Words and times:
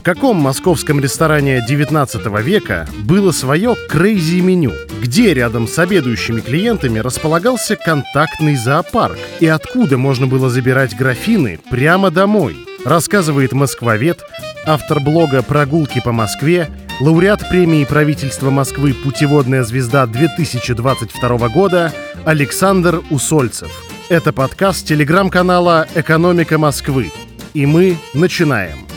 В 0.00 0.02
каком 0.02 0.38
московском 0.38 0.98
ресторане 0.98 1.62
19 1.68 2.24
века 2.42 2.88
было 3.00 3.32
свое 3.32 3.76
крейзи-меню? 3.86 4.72
Где 5.02 5.34
рядом 5.34 5.68
с 5.68 5.78
обедающими 5.78 6.40
клиентами 6.40 7.00
располагался 7.00 7.76
контактный 7.76 8.56
зоопарк? 8.56 9.18
И 9.40 9.46
откуда 9.46 9.98
можно 9.98 10.26
было 10.26 10.48
забирать 10.48 10.96
графины 10.96 11.60
прямо 11.70 12.10
домой? 12.10 12.56
Рассказывает 12.82 13.52
москвовед, 13.52 14.24
автор 14.64 15.00
блога 15.00 15.42
«Прогулки 15.42 16.00
по 16.02 16.12
Москве», 16.12 16.70
лауреат 16.98 17.46
премии 17.50 17.84
правительства 17.84 18.48
Москвы 18.48 18.94
«Путеводная 18.94 19.64
звезда» 19.64 20.06
2022 20.06 21.48
года 21.50 21.92
Александр 22.24 23.02
Усольцев. 23.10 23.70
Это 24.08 24.32
подкаст 24.32 24.86
телеграм-канала 24.86 25.86
«Экономика 25.94 26.56
Москвы». 26.56 27.12
И 27.52 27.66
мы 27.66 27.98
начинаем. 28.14 28.89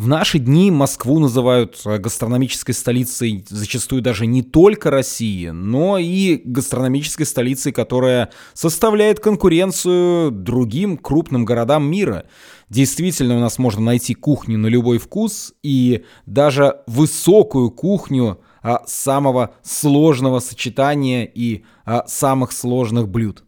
В 0.00 0.08
наши 0.08 0.38
дни 0.38 0.70
Москву 0.70 1.18
называют 1.18 1.78
э, 1.84 1.98
гастрономической 1.98 2.74
столицей 2.74 3.44
зачастую 3.46 4.00
даже 4.00 4.24
не 4.24 4.42
только 4.42 4.90
России, 4.90 5.48
но 5.48 5.98
и 5.98 6.40
гастрономической 6.42 7.26
столицей, 7.26 7.70
которая 7.70 8.30
составляет 8.54 9.20
конкуренцию 9.20 10.30
другим 10.30 10.96
крупным 10.96 11.44
городам 11.44 11.84
мира. 11.84 12.24
Действительно, 12.70 13.36
у 13.36 13.40
нас 13.40 13.58
можно 13.58 13.82
найти 13.82 14.14
кухню 14.14 14.56
на 14.56 14.68
любой 14.68 14.96
вкус 14.96 15.52
и 15.62 16.02
даже 16.24 16.76
высокую 16.86 17.70
кухню 17.70 18.40
а, 18.62 18.82
самого 18.86 19.54
сложного 19.62 20.40
сочетания 20.40 21.24
и 21.24 21.64
а, 21.84 22.06
самых 22.06 22.52
сложных 22.52 23.06
блюд. 23.06 23.44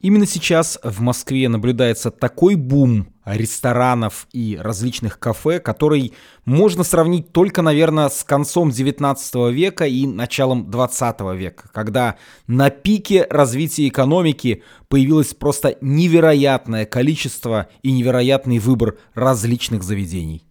Именно 0.00 0.26
сейчас 0.26 0.78
в 0.84 1.00
Москве 1.00 1.48
наблюдается 1.48 2.10
такой 2.10 2.56
бум 2.56 3.08
ресторанов 3.36 4.26
и 4.32 4.58
различных 4.60 5.18
кафе, 5.18 5.60
который 5.60 6.12
можно 6.44 6.84
сравнить 6.84 7.32
только, 7.32 7.62
наверное, 7.62 8.08
с 8.08 8.24
концом 8.24 8.70
19 8.70 9.52
века 9.52 9.86
и 9.86 10.06
началом 10.06 10.70
20 10.70 11.20
века, 11.36 11.68
когда 11.72 12.16
на 12.46 12.70
пике 12.70 13.26
развития 13.28 13.88
экономики 13.88 14.62
появилось 14.88 15.34
просто 15.34 15.76
невероятное 15.80 16.86
количество 16.86 17.68
и 17.82 17.92
невероятный 17.92 18.58
выбор 18.58 18.98
различных 19.14 19.82
заведений. 19.82 20.44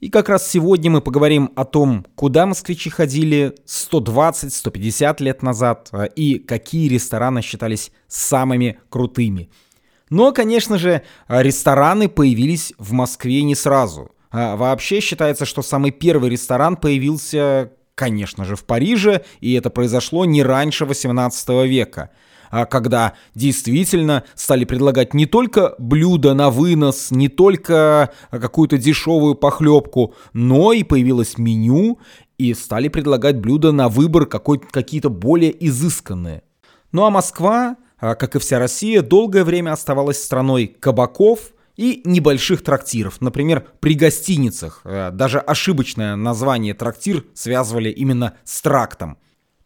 И 0.00 0.08
как 0.08 0.30
раз 0.30 0.48
сегодня 0.48 0.90
мы 0.90 1.02
поговорим 1.02 1.52
о 1.56 1.66
том, 1.66 2.06
куда 2.14 2.46
москвичи 2.46 2.88
ходили 2.88 3.54
120-150 3.66 5.22
лет 5.22 5.42
назад 5.42 5.90
а, 5.92 6.04
и 6.04 6.38
какие 6.38 6.88
рестораны 6.88 7.42
считались 7.42 7.92
самыми 8.08 8.80
крутыми. 8.88 9.50
Но, 10.10 10.32
конечно 10.32 10.76
же, 10.78 11.02
рестораны 11.28 12.08
появились 12.08 12.74
в 12.78 12.92
Москве 12.92 13.42
не 13.42 13.54
сразу. 13.54 14.10
А 14.30 14.56
вообще 14.56 15.00
считается, 15.00 15.44
что 15.44 15.62
самый 15.62 15.90
первый 15.90 16.30
ресторан 16.30 16.76
появился, 16.76 17.72
конечно 17.94 18.44
же, 18.44 18.56
в 18.56 18.64
Париже, 18.64 19.24
и 19.40 19.54
это 19.54 19.70
произошло 19.70 20.24
не 20.24 20.42
раньше 20.42 20.84
18 20.84 21.48
века– 21.66 22.10
а 22.50 22.66
когда 22.66 23.14
действительно 23.34 24.24
стали 24.34 24.64
предлагать 24.64 25.14
не 25.14 25.26
только 25.26 25.74
блюда 25.78 26.34
на 26.34 26.50
вынос, 26.50 27.10
не 27.10 27.28
только 27.28 28.10
какую-то 28.30 28.76
дешевую 28.76 29.36
похлебку, 29.36 30.14
но 30.32 30.72
и 30.72 30.82
появилось 30.82 31.38
меню, 31.38 32.00
и 32.38 32.52
стали 32.54 32.88
предлагать 32.88 33.38
блюда 33.38 33.70
на 33.70 33.88
выбор 33.88 34.26
какие-то 34.26 35.10
более 35.10 35.54
изысканные. 35.66 36.42
Ну 36.90 37.04
а 37.04 37.10
Москва, 37.10 37.76
а, 37.76 37.76
как 38.00 38.36
и 38.36 38.38
вся 38.38 38.58
Россия, 38.58 39.02
долгое 39.02 39.44
время 39.44 39.72
оставалась 39.72 40.22
страной 40.22 40.66
кабаков 40.66 41.52
и 41.76 42.02
небольших 42.04 42.62
трактиров. 42.62 43.20
Например, 43.20 43.66
при 43.80 43.94
гостиницах. 43.94 44.82
А, 44.84 45.10
даже 45.10 45.38
ошибочное 45.38 46.14
название 46.16 46.74
трактир 46.74 47.24
связывали 47.34 47.90
именно 47.90 48.34
с 48.44 48.60
трактом. 48.60 49.16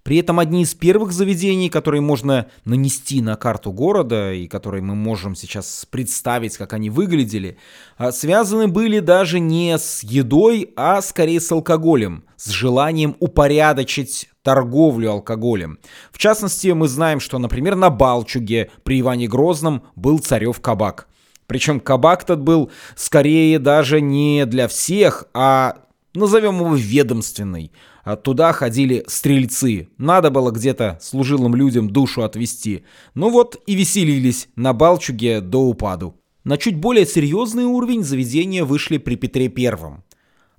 При 0.04 0.18
этом 0.18 0.38
одни 0.38 0.62
из 0.62 0.74
первых 0.74 1.12
заведений, 1.12 1.70
которые 1.70 2.02
можно 2.02 2.46
нанести 2.66 3.22
на 3.22 3.36
карту 3.36 3.72
города 3.72 4.34
и 4.34 4.46
которые 4.46 4.82
мы 4.82 4.94
можем 4.94 5.34
сейчас 5.34 5.86
представить, 5.90 6.58
как 6.58 6.74
они 6.74 6.90
выглядели, 6.90 7.56
а, 7.96 8.12
связаны 8.12 8.68
были 8.68 9.00
даже 9.00 9.40
не 9.40 9.76
с 9.76 10.04
едой, 10.04 10.72
а 10.76 11.00
скорее 11.00 11.40
с 11.40 11.50
алкоголем, 11.50 12.24
с 12.36 12.50
желанием 12.50 13.16
упорядочить 13.18 14.28
торговлю 14.44 15.10
алкоголем. 15.10 15.78
В 16.12 16.18
частности, 16.18 16.68
мы 16.68 16.86
знаем, 16.86 17.18
что, 17.18 17.38
например, 17.38 17.74
на 17.74 17.90
Балчуге 17.90 18.70
при 18.84 19.00
Иване 19.00 19.26
Грозном 19.26 19.82
был 19.96 20.20
царев 20.20 20.60
кабак. 20.60 21.08
Причем 21.46 21.80
кабак 21.80 22.24
тот 22.24 22.38
был 22.38 22.70
скорее 22.94 23.58
даже 23.58 24.00
не 24.00 24.46
для 24.46 24.68
всех, 24.68 25.24
а 25.34 25.78
назовем 26.14 26.60
его 26.60 26.74
ведомственный. 26.74 27.72
А 28.04 28.16
туда 28.16 28.52
ходили 28.52 29.02
стрельцы. 29.08 29.88
Надо 29.96 30.30
было 30.30 30.50
где-то 30.50 30.98
служилым 31.00 31.54
людям 31.54 31.88
душу 31.88 32.22
отвести. 32.22 32.84
Ну 33.14 33.30
вот 33.30 33.56
и 33.66 33.74
веселились 33.74 34.48
на 34.56 34.74
Балчуге 34.74 35.40
до 35.40 35.62
упаду. 35.62 36.20
На 36.44 36.58
чуть 36.58 36.76
более 36.76 37.06
серьезный 37.06 37.64
уровень 37.64 38.04
заведения 38.04 38.64
вышли 38.64 38.98
при 38.98 39.14
Петре 39.14 39.48
Первом. 39.48 40.04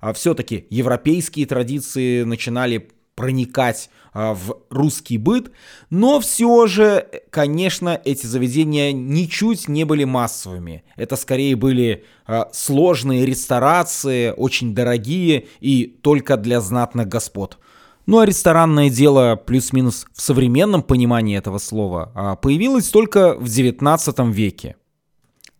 А 0.00 0.12
все-таки 0.12 0.66
европейские 0.70 1.46
традиции 1.46 2.24
начинали 2.24 2.90
проникать 3.16 3.90
а, 4.12 4.34
в 4.34 4.58
русский 4.70 5.18
быт, 5.18 5.50
но 5.90 6.20
все 6.20 6.66
же, 6.66 7.06
конечно, 7.30 8.00
эти 8.04 8.26
заведения 8.26 8.92
ничуть 8.92 9.68
не 9.68 9.84
были 9.84 10.04
массовыми. 10.04 10.84
Это 10.96 11.16
скорее 11.16 11.56
были 11.56 12.04
а, 12.26 12.48
сложные 12.52 13.26
ресторации, 13.26 14.30
очень 14.30 14.74
дорогие 14.74 15.48
и 15.60 15.86
только 15.86 16.36
для 16.36 16.60
знатных 16.60 17.08
господ. 17.08 17.58
Ну 18.04 18.20
а 18.20 18.26
ресторанное 18.26 18.88
дело, 18.88 19.34
плюс-минус 19.36 20.06
в 20.12 20.22
современном 20.22 20.82
понимании 20.82 21.36
этого 21.36 21.58
слова, 21.58 22.12
а, 22.14 22.36
появилось 22.36 22.90
только 22.90 23.34
в 23.34 23.48
19 23.48 24.18
веке. 24.32 24.76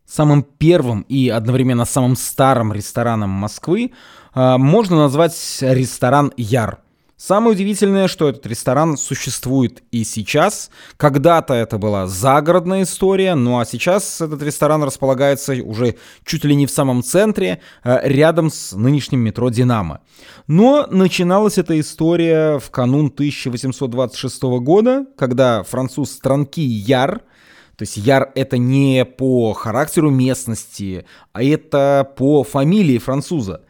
Самым 0.07 0.45
первым 0.45 1.03
и 1.09 1.29
одновременно 1.29 1.85
самым 1.85 2.17
старым 2.17 2.73
рестораном 2.73 3.31
Москвы 3.31 3.91
можно 4.35 4.97
назвать 4.97 5.35
ресторан 5.61 6.33
«Яр». 6.37 6.79
Самое 7.17 7.53
удивительное, 7.53 8.09
что 8.09 8.29
этот 8.29 8.47
ресторан 8.47 8.99
существует 8.99 9.83
и 9.91 10.05
сейчас. 10.05 10.71
Когда-то 10.99 11.55
это 11.55 11.79
была 11.79 12.07
загородная 12.07 12.83
история, 12.83 13.35
ну 13.35 13.59
а 13.59 13.65
сейчас 13.65 14.21
этот 14.21 14.43
ресторан 14.43 14.85
располагается 14.85 15.55
уже 15.65 15.97
чуть 16.27 16.45
ли 16.45 16.55
не 16.55 16.67
в 16.67 16.71
самом 16.71 17.03
центре, 17.03 17.63
э, 17.85 18.01
рядом 18.03 18.51
с 18.51 18.73
нынешним 18.73 19.21
метро 19.21 19.49
«Динамо». 19.49 20.01
Но 20.47 20.87
начиналась 20.91 21.57
эта 21.57 21.81
история 21.81 22.59
в 22.59 22.71
канун 22.71 23.07
1826 23.07 24.43
года, 24.61 25.07
когда 25.17 25.63
француз 25.63 26.19
Транки 26.19 26.61
Яр 26.61 27.23
то 27.77 27.83
есть 27.83 27.99
Яр 27.99 28.33
это 28.35 28.57
не 28.57 29.05
по 29.05 29.53
характеру 29.53 30.11
местности, 30.11 31.05
а 31.35 31.43
это 31.43 32.11
по 32.17 32.43
фамилии 32.43 32.97
француза. 32.97 33.63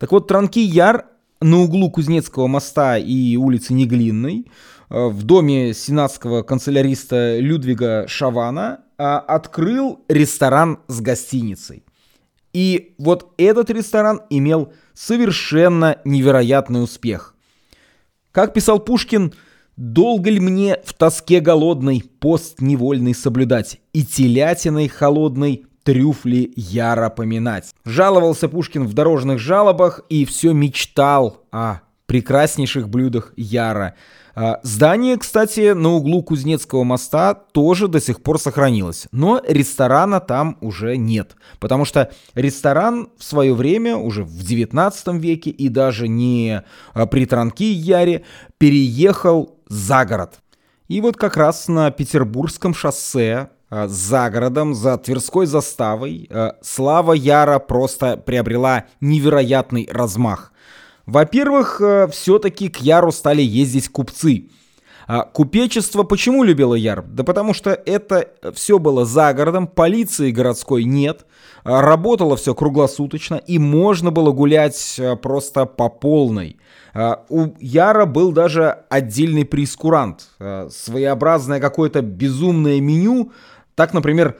Так 0.00 0.10
вот, 0.10 0.26
Транки 0.26 0.58
Яр 0.58 1.04
на 1.42 1.60
углу 1.60 1.90
Кузнецкого 1.90 2.46
моста 2.46 2.96
и 2.96 3.36
улицы 3.36 3.74
Неглинной 3.74 4.46
э, 4.88 5.08
в 5.08 5.22
доме 5.24 5.74
сенатского 5.74 6.42
канцеляриста 6.42 7.38
Людвига 7.38 8.06
Шавана 8.08 8.80
э, 8.98 9.02
открыл 9.02 10.04
ресторан 10.08 10.78
с 10.88 11.00
гостиницей. 11.00 11.84
И 12.52 12.94
вот 12.98 13.32
этот 13.38 13.70
ресторан 13.70 14.20
имел 14.30 14.72
совершенно 14.94 15.98
невероятный 16.04 16.82
успех. 16.82 17.34
Как 18.30 18.54
писал 18.54 18.78
Пушкин, 18.78 19.32
«Долго 19.76 20.28
ли 20.30 20.38
мне 20.38 20.76
в 20.84 20.92
тоске 20.92 21.40
голодной 21.40 22.04
пост 22.20 22.60
невольный 22.60 23.14
соблюдать 23.14 23.80
и 23.94 24.04
телятиной 24.04 24.86
холодной 24.88 25.64
трюфли 25.84 26.52
яро 26.56 27.10
поминать. 27.10 27.74
Жаловался 27.84 28.48
Пушкин 28.48 28.86
в 28.86 28.94
дорожных 28.94 29.38
жалобах 29.38 30.00
и 30.08 30.24
все 30.24 30.52
мечтал 30.52 31.42
о 31.50 31.80
прекраснейших 32.06 32.88
блюдах 32.88 33.32
яра. 33.36 33.94
Здание, 34.62 35.18
кстати, 35.18 35.72
на 35.72 35.90
углу 35.90 36.22
Кузнецкого 36.22 36.84
моста 36.84 37.34
тоже 37.34 37.86
до 37.86 38.00
сих 38.00 38.22
пор 38.22 38.38
сохранилось, 38.38 39.06
но 39.12 39.42
ресторана 39.46 40.20
там 40.20 40.56
уже 40.62 40.96
нет, 40.96 41.36
потому 41.60 41.84
что 41.84 42.10
ресторан 42.34 43.10
в 43.18 43.24
свое 43.24 43.54
время, 43.54 43.96
уже 43.96 44.24
в 44.24 44.42
19 44.42 45.08
веке 45.22 45.50
и 45.50 45.68
даже 45.68 46.08
не 46.08 46.62
а, 46.94 47.06
при 47.06 47.26
Транке 47.26 47.70
Яре, 47.72 48.24
переехал 48.56 49.58
за 49.68 50.06
город. 50.06 50.40
И 50.88 51.00
вот 51.02 51.16
как 51.18 51.36
раз 51.36 51.68
на 51.68 51.90
Петербургском 51.90 52.74
шоссе 52.74 53.50
за 53.88 54.28
городом, 54.28 54.74
за 54.74 54.98
Тверской 54.98 55.46
заставой, 55.46 56.26
э, 56.28 56.50
слава 56.60 57.14
Яра 57.14 57.58
просто 57.58 58.18
приобрела 58.18 58.84
невероятный 59.00 59.88
размах. 59.90 60.52
Во-первых, 61.06 61.80
э, 61.80 62.06
все-таки 62.08 62.68
к 62.68 62.82
Яру 62.82 63.10
стали 63.12 63.40
ездить 63.40 63.88
купцы. 63.88 64.50
А 65.08 65.22
купечество 65.22 66.02
почему 66.02 66.44
любило 66.44 66.74
Яр? 66.74 67.02
Да 67.02 67.24
потому 67.24 67.54
что 67.54 67.70
это 67.70 68.28
все 68.54 68.78
было 68.78 69.06
за 69.06 69.32
городом, 69.32 69.66
полиции 69.66 70.30
городской 70.30 70.84
нет, 70.84 71.24
а, 71.64 71.80
работало 71.80 72.36
все 72.36 72.54
круглосуточно, 72.54 73.36
и 73.36 73.58
можно 73.58 74.10
было 74.10 74.32
гулять 74.32 75.00
просто 75.22 75.64
по 75.64 75.88
полной. 75.88 76.58
А, 76.94 77.24
у 77.30 77.48
Яра 77.58 78.04
был 78.04 78.32
даже 78.32 78.84
отдельный 78.90 79.44
прескурант, 79.44 80.28
своеобразное 80.38 81.58
какое-то 81.58 82.02
безумное 82.02 82.80
меню. 82.80 83.32
Так, 83.74 83.94
например, 83.94 84.38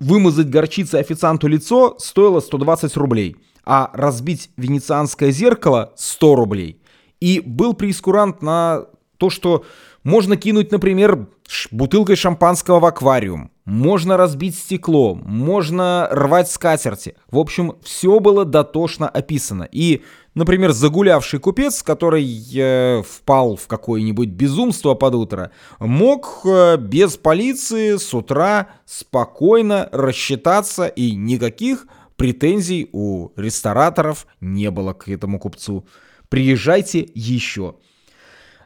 вымазать 0.00 0.50
горчицей 0.50 1.00
официанту 1.00 1.46
лицо 1.46 1.96
стоило 1.98 2.40
120 2.40 2.96
рублей, 2.96 3.36
а 3.64 3.90
разбить 3.92 4.50
венецианское 4.56 5.30
зеркало 5.30 5.92
100 5.96 6.34
рублей. 6.34 6.80
И 7.20 7.40
был 7.44 7.74
прескурант 7.74 8.42
на 8.42 8.86
то, 9.16 9.30
что 9.30 9.64
можно 10.04 10.36
кинуть, 10.36 10.70
например, 10.70 11.26
бутылкой 11.72 12.16
шампанского 12.16 12.78
в 12.78 12.84
аквариум, 12.84 13.50
можно 13.64 14.16
разбить 14.16 14.56
стекло, 14.56 15.14
можно 15.16 16.08
рвать 16.10 16.50
скатерти. 16.50 17.16
В 17.30 17.38
общем, 17.38 17.74
все 17.82 18.20
было 18.20 18.44
дотошно 18.44 19.08
описано. 19.08 19.68
И, 19.70 20.02
например, 20.38 20.72
загулявший 20.72 21.40
купец, 21.40 21.82
который 21.82 22.24
э, 22.54 23.02
впал 23.02 23.56
в 23.56 23.66
какое-нибудь 23.66 24.28
безумство 24.28 24.94
под 24.94 25.14
утро, 25.14 25.50
мог 25.80 26.40
э, 26.44 26.76
без 26.78 27.16
полиции 27.16 27.96
с 27.96 28.14
утра 28.14 28.68
спокойно 28.86 29.88
рассчитаться 29.92 30.86
и 30.86 31.12
никаких 31.12 31.86
претензий 32.16 32.88
у 32.92 33.30
рестораторов 33.36 34.26
не 34.40 34.70
было 34.70 34.92
к 34.92 35.08
этому 35.08 35.38
купцу. 35.38 35.86
Приезжайте 36.28 37.08
еще. 37.14 37.74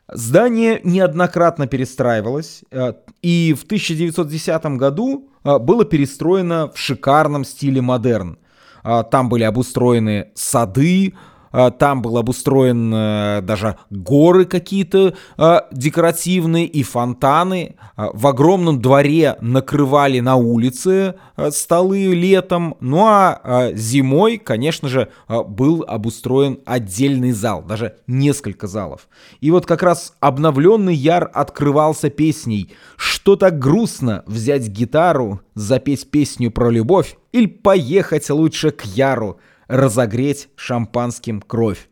Здание 0.09 0.81
неоднократно 0.85 1.67
перестраивалось, 1.67 2.65
э, 2.71 2.93
и 3.23 3.55
в 3.59 3.65
1910 3.65 4.65
году 4.77 5.31
э, 5.43 5.59
было 5.59 5.85
перестроено 5.85 6.71
в 6.71 6.79
шикарном 6.79 7.45
стиле 7.45 7.81
модерн. 7.81 8.39
Э, 8.85 9.05
там 9.11 9.29
были 9.29 9.45
обустроены 9.45 10.29
сады, 10.35 11.15
там 11.53 12.03
был 12.03 12.17
обустроен 12.17 12.93
э, 12.95 13.41
даже 13.43 13.77
горы 13.91 14.47
какие-то 14.47 15.15
а, 15.37 15.67
декоративные 15.71 16.67
и 16.67 16.83
фонтаны. 16.83 17.77
А, 17.97 18.11
в 18.13 18.27
огромном 18.27 18.81
дворе 18.81 19.37
накрывали 19.41 20.21
на 20.21 20.37
улице 20.37 21.17
столы 21.51 22.15
летом. 22.15 22.77
Ну 22.81 23.05
а 23.07 23.71
зимой, 23.75 24.39
конечно 24.39 24.89
же, 24.89 25.09
был 25.29 25.85
обустроен 25.87 26.61
отдельный 26.65 27.33
зал, 27.33 27.63
даже 27.63 27.97
несколько 28.07 28.67
залов. 28.67 29.09
И 29.41 29.51
вот 29.51 29.67
как 29.67 29.83
раз 29.83 30.15
обновленный 30.21 30.95
Яр 30.95 31.31
открывался 31.33 32.11
песней 32.11 32.71
«Что 32.97 33.37
так 33.37 33.59
грустно 33.59 34.23
взять 34.27 34.69
гитару, 34.69 35.41
запеть 35.55 36.11
песню 36.11 36.51
про 36.51 36.71
любовь 36.71 37.17
или 37.33 37.47
поехать 37.47 38.29
лучше 38.31 38.71
к 38.71 38.85
Яру» 38.85 39.39
разогреть 39.69 40.49
шампанским 40.57 41.41
кровь. 41.41 41.89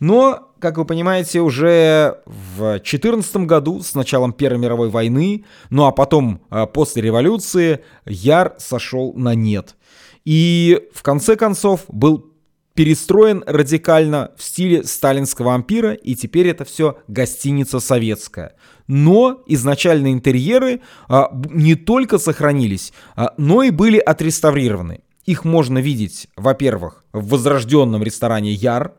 Но, 0.00 0.52
как 0.58 0.78
вы 0.78 0.84
понимаете, 0.84 1.40
уже 1.40 2.22
в 2.26 2.80
14 2.80 3.36
году, 3.46 3.82
с 3.82 3.94
началом 3.94 4.32
Первой 4.32 4.58
мировой 4.58 4.88
войны, 4.90 5.44
ну 5.70 5.86
а 5.86 5.92
потом 5.92 6.40
а, 6.50 6.66
после 6.66 7.02
революции, 7.02 7.84
Яр 8.04 8.56
сошел 8.58 9.12
на 9.14 9.36
нет. 9.36 9.76
И 10.24 10.88
в 10.92 11.02
конце 11.02 11.36
концов 11.36 11.84
был 11.88 12.32
перестроен 12.74 13.44
радикально 13.46 14.32
в 14.36 14.42
стиле 14.42 14.82
сталинского 14.84 15.54
ампира, 15.54 15.92
и 15.92 16.14
теперь 16.14 16.48
это 16.48 16.64
все 16.64 16.98
гостиница 17.06 17.80
советская. 17.80 18.56
Но 18.88 19.42
изначальные 19.46 20.14
интерьеры 20.14 20.80
а, 21.08 21.30
не 21.50 21.74
только 21.74 22.18
сохранились, 22.18 22.92
а, 23.14 23.34
но 23.36 23.62
и 23.62 23.70
были 23.70 23.98
отреставрированы. 23.98 25.02
Их 25.24 25.44
можно 25.44 25.78
видеть, 25.78 26.28
во-первых, 26.36 27.04
в 27.12 27.28
возрожденном 27.28 28.02
ресторане 28.02 28.52
Яр, 28.52 28.94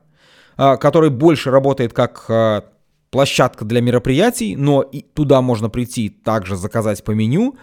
а, 0.56 0.78
который 0.78 1.10
больше 1.10 1.52
работает 1.52 1.94
как 1.94 2.26
а, 2.30 2.66
площадка 3.10 3.66
для 3.66 3.82
мероприятий, 3.82 4.56
но 4.56 4.82
и 4.82 5.02
туда 5.02 5.42
можно 5.42 5.70
прийти 5.70 6.10
также 6.10 6.56
заказать 6.56 7.04
по 7.04 7.12
меню. 7.12 7.58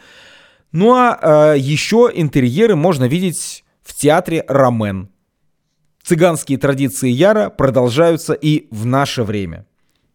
Ну 0.72 0.94
а, 0.94 1.18
а 1.20 1.54
еще 1.54 2.10
интерьеры 2.12 2.76
можно 2.76 3.06
видеть 3.06 3.64
в 3.82 3.94
театре 3.94 4.44
Ромен. 4.46 5.08
Цыганские 6.02 6.58
традиции 6.58 7.08
Яра 7.08 7.50
продолжаются 7.50 8.32
и 8.32 8.66
в 8.70 8.86
наше 8.86 9.22
время. 9.22 9.66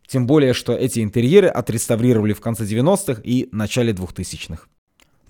Тем 0.08 0.28
более, 0.28 0.54
что 0.54 0.74
эти 0.74 1.00
интерьеры 1.02 1.48
отреставрировали 1.48 2.34
в 2.34 2.42
конце 2.42 2.64
90-х 2.64 3.22
и 3.24 3.50
начале 3.52 3.92
2000-х. 3.92 4.68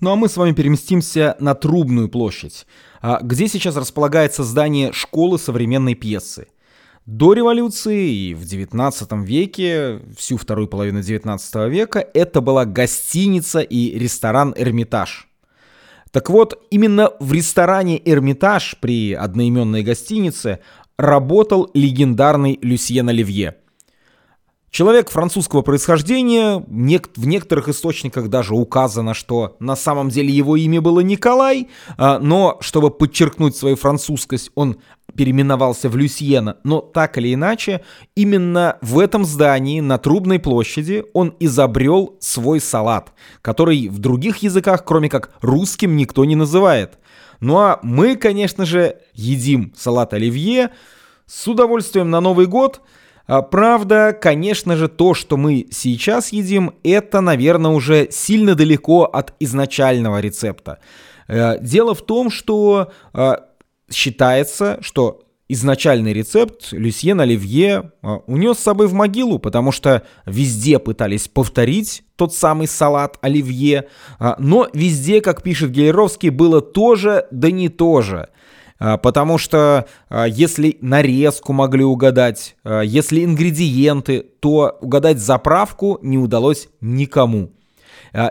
Ну 0.00 0.10
а 0.10 0.16
мы 0.16 0.28
с 0.28 0.36
вами 0.36 0.52
переместимся 0.52 1.36
на 1.40 1.54
Трубную 1.54 2.10
площадь, 2.10 2.66
а, 3.00 3.20
где 3.22 3.48
сейчас 3.48 3.76
располагается 3.76 4.44
здание 4.44 4.92
школы 4.92 5.38
современной 5.38 5.94
пьесы. 5.94 6.48
До 7.06 7.32
революции 7.32 8.10
и 8.10 8.34
в 8.34 8.44
19 8.44 9.24
веке, 9.24 10.00
всю 10.16 10.36
вторую 10.36 10.68
половину 10.68 11.02
19 11.02 11.68
века, 11.68 12.06
это 12.12 12.40
была 12.40 12.64
гостиница 12.66 13.60
и 13.60 13.98
ресторан 13.98 14.52
«Эрмитаж». 14.56 15.28
Так 16.10 16.30
вот, 16.30 16.66
именно 16.70 17.12
в 17.20 17.32
ресторане 17.32 18.00
«Эрмитаж» 18.04 18.76
при 18.80 19.14
одноименной 19.14 19.82
гостинице 19.82 20.58
работал 20.98 21.70
легендарный 21.74 22.58
Люсьен 22.60 23.08
Оливье– 23.08 23.56
Человек 24.76 25.10
французского 25.10 25.62
происхождения, 25.62 26.58
в 26.58 27.26
некоторых 27.26 27.68
источниках 27.68 28.28
даже 28.28 28.54
указано, 28.54 29.14
что 29.14 29.56
на 29.58 29.74
самом 29.74 30.10
деле 30.10 30.28
его 30.28 30.54
имя 30.54 30.82
было 30.82 31.00
Николай, 31.00 31.70
а, 31.96 32.18
но 32.18 32.58
чтобы 32.60 32.90
подчеркнуть 32.90 33.56
свою 33.56 33.76
французскость, 33.76 34.50
он 34.54 34.76
переименовался 35.14 35.88
в 35.88 35.96
Люсьена. 35.96 36.58
Но 36.62 36.82
так 36.82 37.16
или 37.16 37.32
иначе, 37.32 37.86
именно 38.16 38.76
в 38.82 38.98
этом 38.98 39.24
здании 39.24 39.80
на 39.80 39.96
Трубной 39.96 40.38
площади 40.38 41.06
он 41.14 41.34
изобрел 41.40 42.14
свой 42.20 42.60
салат, 42.60 43.14
который 43.40 43.88
в 43.88 43.98
других 43.98 44.42
языках, 44.42 44.84
кроме 44.84 45.08
как 45.08 45.30
русским, 45.40 45.96
никто 45.96 46.22
не 46.26 46.36
называет. 46.36 46.98
Ну 47.40 47.56
а 47.56 47.80
мы, 47.82 48.14
конечно 48.14 48.66
же, 48.66 48.98
едим 49.14 49.72
салат 49.74 50.12
оливье 50.12 50.68
с 51.24 51.48
удовольствием 51.48 52.10
на 52.10 52.20
Новый 52.20 52.44
год– 52.44 52.82
правда, 53.26 54.16
конечно 54.18 54.76
же, 54.76 54.88
то, 54.88 55.14
что 55.14 55.36
мы 55.36 55.66
сейчас 55.70 56.32
едим, 56.32 56.74
это, 56.84 57.20
наверное, 57.20 57.72
уже 57.72 58.08
сильно 58.10 58.54
далеко 58.54 59.04
от 59.04 59.34
изначального 59.40 60.20
рецепта. 60.20 60.78
Э, 61.28 61.58
дело 61.60 61.94
в 61.94 62.02
том, 62.02 62.30
что 62.30 62.92
а, 63.12 63.46
считается, 63.90 64.78
что 64.80 65.22
изначальный 65.48 66.12
рецепт 66.12 66.72
Люсьен 66.72 67.20
Оливье 67.20 67.92
а, 68.02 68.18
унес 68.26 68.58
с 68.58 68.62
собой 68.62 68.86
в 68.86 68.92
могилу, 68.92 69.38
потому 69.38 69.72
что 69.72 70.02
везде 70.24 70.78
пытались 70.78 71.28
повторить 71.28 72.04
тот 72.16 72.34
самый 72.34 72.68
салат 72.68 73.18
Оливье, 73.20 73.88
но 74.38 74.68
везде, 74.72 75.20
как 75.20 75.42
пишет 75.42 75.70
Гелеровский, 75.70 76.30
было 76.30 76.60
тоже, 76.60 77.26
да 77.30 77.50
не 77.50 77.68
то 77.68 78.02
же. 78.02 78.28
А, 78.78 78.96
потому 78.98 79.38
что 79.38 79.86
а, 80.08 80.26
если 80.26 80.78
нарезку 80.80 81.52
могли 81.52 81.84
угадать, 81.84 82.56
а, 82.64 82.80
если 82.80 83.24
ингредиенты, 83.24 84.20
то 84.40 84.76
угадать 84.80 85.18
заправку 85.18 85.98
не 86.02 86.18
удалось 86.18 86.68
никому. 86.80 87.50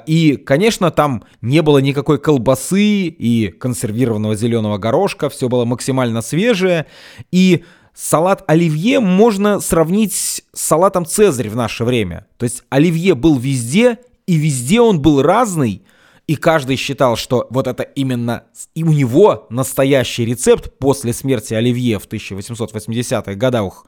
И, 0.08 0.38
конечно, 0.38 0.90
там 0.90 1.26
не 1.42 1.62
было 1.62 1.78
никакой 1.78 2.18
колбасы 2.18 3.06
и 3.06 3.50
консервированного 3.50 4.36
зеленого 4.36 4.80
горошка, 4.80 5.30
все 5.30 5.48
было 5.48 5.64
максимально 5.66 6.22
свежее. 6.22 6.88
И 7.32 7.64
салат 7.94 8.44
оливье 8.48 9.00
можно 9.00 9.60
сравнить 9.60 10.14
с 10.14 10.42
салатом 10.54 11.06
Цезарь 11.06 11.50
в 11.50 11.56
наше 11.56 11.84
время. 11.84 12.26
То 12.38 12.46
есть 12.46 12.64
оливье 12.70 13.14
был 13.14 13.38
везде, 13.38 14.00
и 14.26 14.38
везде 14.38 14.82
он 14.82 15.02
был 15.02 15.22
разный, 15.22 15.84
и 16.28 16.36
каждый 16.36 16.76
считал, 16.76 17.16
что 17.16 17.48
вот 17.50 17.68
это 17.68 17.84
именно 17.84 18.46
и 18.74 18.84
у 18.84 18.92
него 18.92 19.46
настоящий 19.50 20.26
рецепт 20.26 20.78
после 20.80 21.14
смерти 21.14 21.54
Оливье 21.54 22.00
в 22.00 22.08
1880-х 22.08 23.36
годах. 23.36 23.86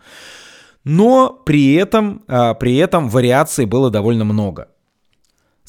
Но 0.83 1.29
при 1.45 1.73
этом, 1.73 2.23
а, 2.27 2.53
при 2.53 2.77
этом 2.77 3.09
вариаций 3.09 3.65
было 3.65 3.89
довольно 3.89 4.23
много. 4.23 4.69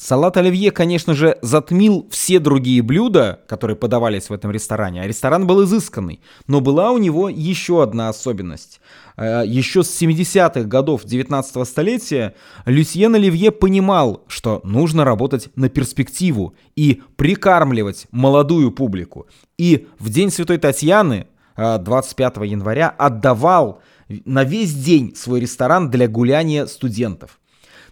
Салат 0.01 0.37
оливье, 0.37 0.71
конечно 0.71 1.13
же, 1.13 1.37
затмил 1.41 2.07
все 2.09 2.39
другие 2.39 2.81
блюда, 2.81 3.41
которые 3.49 3.75
подавались 3.75 4.29
в 4.29 4.33
этом 4.33 4.49
ресторане, 4.49 5.01
а 5.01 5.07
ресторан 5.07 5.45
был 5.45 5.65
изысканный. 5.65 6.21
Но 6.47 6.61
была 6.61 6.91
у 6.91 6.97
него 6.97 7.27
еще 7.27 7.83
одна 7.83 8.07
особенность. 8.07 8.79
Э, 9.17 9.43
еще 9.45 9.83
с 9.83 10.01
70-х 10.01 10.63
годов 10.63 11.03
19 11.03 11.67
столетия 11.67 12.33
Люсьен 12.65 13.13
Оливье 13.13 13.51
понимал, 13.51 14.23
что 14.29 14.61
нужно 14.63 15.03
работать 15.03 15.49
на 15.57 15.67
перспективу 15.67 16.55
и 16.77 17.01
прикармливать 17.17 18.07
молодую 18.11 18.71
публику. 18.71 19.27
И 19.57 19.89
в 19.99 20.09
День 20.09 20.31
Святой 20.31 20.59
Татьяны, 20.59 21.27
25 21.57 22.37
э, 22.37 22.45
января, 22.45 22.87
отдавал 22.87 23.81
на 24.07 24.45
весь 24.45 24.73
день 24.73 25.13
свой 25.13 25.41
ресторан 25.41 25.89
для 25.89 26.07
гуляния 26.07 26.67
студентов. 26.67 27.37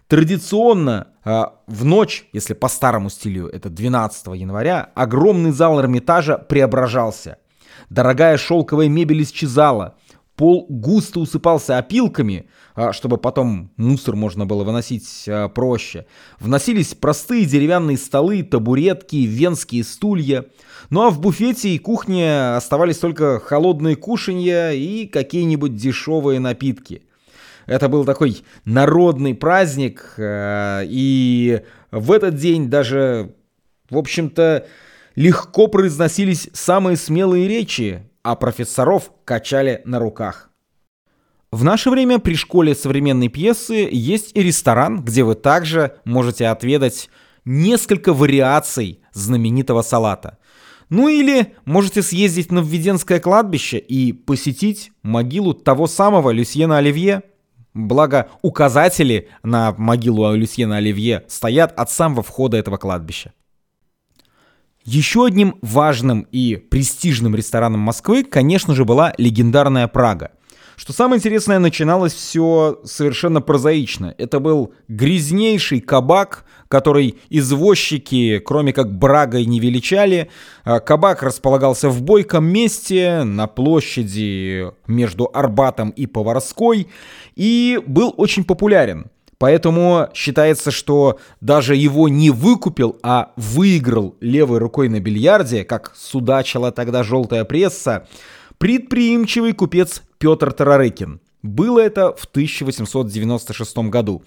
Традиционно 0.08 1.08
в 1.66 1.84
ночь, 1.84 2.26
если 2.32 2.54
по 2.54 2.68
старому 2.68 3.10
стилю, 3.10 3.48
это 3.48 3.68
12 3.68 4.28
января, 4.28 4.90
огромный 4.94 5.52
зал 5.52 5.78
Эрмитажа 5.80 6.38
преображался. 6.38 7.36
Дорогая 7.90 8.38
шелковая 8.38 8.88
мебель 8.88 9.22
исчезала, 9.22 9.96
пол 10.34 10.64
густо 10.70 11.20
усыпался 11.20 11.76
опилками, 11.76 12.48
а, 12.74 12.92
чтобы 12.94 13.18
потом 13.18 13.70
мусор 13.76 14.16
можно 14.16 14.46
было 14.46 14.64
выносить 14.64 15.24
а, 15.28 15.48
проще. 15.48 16.06
Вносились 16.40 16.94
простые 16.94 17.44
деревянные 17.44 17.98
столы, 17.98 18.42
табуретки, 18.42 19.16
венские 19.16 19.84
стулья. 19.84 20.46
Ну 20.88 21.02
а 21.02 21.10
в 21.10 21.20
буфете 21.20 21.70
и 21.70 21.78
кухне 21.78 22.54
оставались 22.54 22.98
только 22.98 23.40
холодные 23.40 23.96
кушанья 23.96 24.70
и 24.70 25.06
какие-нибудь 25.06 25.74
дешевые 25.74 26.40
напитки. 26.40 27.02
Это 27.68 27.88
был 27.88 28.04
такой 28.04 28.42
народный 28.64 29.34
праздник, 29.34 30.14
а, 30.18 30.82
и 30.84 31.60
в 31.90 32.10
этот 32.10 32.34
день 32.34 32.70
даже, 32.70 33.34
в 33.90 33.98
общем-то, 33.98 34.66
легко 35.14 35.68
произносились 35.68 36.48
самые 36.54 36.96
смелые 36.96 37.46
речи, 37.46 38.02
а 38.22 38.36
профессоров 38.36 39.12
качали 39.24 39.82
на 39.84 39.98
руках. 39.98 40.50
В 41.52 41.62
наше 41.62 41.90
время 41.90 42.18
при 42.18 42.34
школе 42.34 42.74
современной 42.74 43.28
пьесы 43.28 43.88
есть 43.90 44.32
и 44.34 44.42
ресторан, 44.42 45.02
где 45.02 45.22
вы 45.22 45.34
также 45.34 45.96
можете 46.04 46.46
отведать 46.48 47.10
несколько 47.44 48.12
вариаций 48.12 49.00
знаменитого 49.12 49.82
салата. 49.82 50.38
Ну 50.88 51.08
или 51.08 51.54
можете 51.66 52.02
съездить 52.02 52.50
на 52.50 52.60
Введенское 52.60 53.20
кладбище 53.20 53.78
и 53.78 54.12
посетить 54.12 54.90
могилу 55.02 55.52
того 55.52 55.86
самого 55.86 56.30
Люсьена 56.30 56.78
Оливье. 56.78 57.22
Благо, 57.74 58.28
указатели 58.42 59.28
на 59.42 59.74
могилу 59.76 60.34
Люсьена 60.34 60.78
Оливье 60.78 61.24
стоят 61.28 61.72
от 61.78 61.90
самого 61.90 62.22
входа 62.22 62.56
этого 62.56 62.76
кладбища. 62.76 63.32
Еще 64.84 65.26
одним 65.26 65.58
важным 65.60 66.26
и 66.32 66.56
престижным 66.56 67.36
рестораном 67.36 67.80
Москвы, 67.80 68.24
конечно 68.24 68.74
же, 68.74 68.84
была 68.84 69.12
легендарная 69.18 69.86
Прага. 69.86 70.30
Что 70.78 70.92
самое 70.92 71.18
интересное, 71.18 71.58
начиналось 71.58 72.12
все 72.12 72.78
совершенно 72.84 73.40
прозаично. 73.40 74.14
Это 74.16 74.38
был 74.38 74.72
грязнейший 74.86 75.80
кабак, 75.80 76.44
который 76.68 77.18
извозчики, 77.30 78.38
кроме 78.38 78.72
как 78.72 78.96
брагой, 78.96 79.44
не 79.44 79.58
величали. 79.58 80.30
А 80.62 80.78
кабак 80.78 81.24
располагался 81.24 81.88
в 81.88 82.02
бойком 82.02 82.44
месте 82.44 83.24
на 83.24 83.48
площади 83.48 84.70
между 84.86 85.28
Арбатом 85.34 85.90
и 85.90 86.06
Поварской 86.06 86.86
и 87.34 87.80
был 87.84 88.14
очень 88.16 88.44
популярен. 88.44 89.10
Поэтому 89.38 90.08
считается, 90.14 90.70
что 90.70 91.18
даже 91.40 91.74
его 91.74 92.08
не 92.08 92.30
выкупил, 92.30 92.96
а 93.02 93.32
выиграл 93.34 94.14
левой 94.20 94.58
рукой 94.58 94.88
на 94.88 95.00
бильярде, 95.00 95.64
как 95.64 95.92
судачила 95.96 96.70
тогда 96.70 97.02
желтая 97.02 97.44
пресса, 97.44 98.06
предприимчивый 98.58 99.52
купец 99.52 100.02
Петр 100.18 100.52
Тарарыкин. 100.52 101.20
Было 101.42 101.80
это 101.80 102.14
в 102.16 102.24
1896 102.24 103.78
году. 103.88 104.22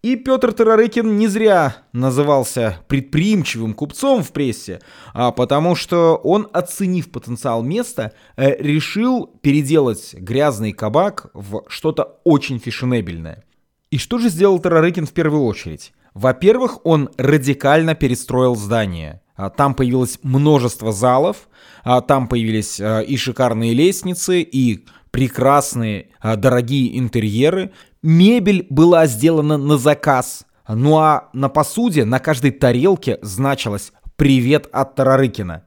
И 0.00 0.14
Петр 0.14 0.52
Тарарыкин 0.52 1.16
не 1.18 1.26
зря 1.26 1.78
назывался 1.92 2.78
предприимчивым 2.86 3.74
купцом 3.74 4.22
в 4.22 4.30
прессе, 4.32 4.80
а 5.12 5.32
потому 5.32 5.74
что 5.74 6.16
он, 6.22 6.48
оценив 6.52 7.10
потенциал 7.10 7.62
места, 7.62 8.12
э, 8.36 8.56
решил 8.62 9.26
переделать 9.26 10.14
грязный 10.14 10.72
кабак 10.72 11.30
в 11.34 11.64
что-то 11.66 12.20
очень 12.22 12.60
фешенебельное. 12.60 13.44
И 13.90 13.98
что 13.98 14.18
же 14.18 14.28
сделал 14.28 14.60
Тарарыкин 14.60 15.04
в 15.04 15.12
первую 15.12 15.44
очередь? 15.44 15.92
Во-первых, 16.18 16.84
он 16.84 17.10
радикально 17.16 17.94
перестроил 17.94 18.56
здание. 18.56 19.22
А, 19.36 19.50
там 19.50 19.76
появилось 19.76 20.18
множество 20.24 20.90
залов, 20.90 21.48
а, 21.84 22.00
там 22.00 22.26
появились 22.26 22.80
а, 22.80 23.02
и 23.02 23.16
шикарные 23.16 23.72
лестницы, 23.72 24.40
и 24.40 24.84
прекрасные 25.12 26.08
дорогие 26.20 26.98
интерьеры. 26.98 27.70
Мебель 28.02 28.66
была 28.68 29.06
сделана 29.06 29.58
на 29.58 29.78
заказ. 29.78 30.44
Ну 30.66 30.98
а 30.98 31.28
на 31.34 31.48
посуде, 31.48 32.04
на 32.04 32.18
каждой 32.18 32.50
тарелке 32.50 33.20
значилось 33.22 33.92
«Привет 34.16 34.68
от 34.72 34.96
Тарарыкина». 34.96 35.66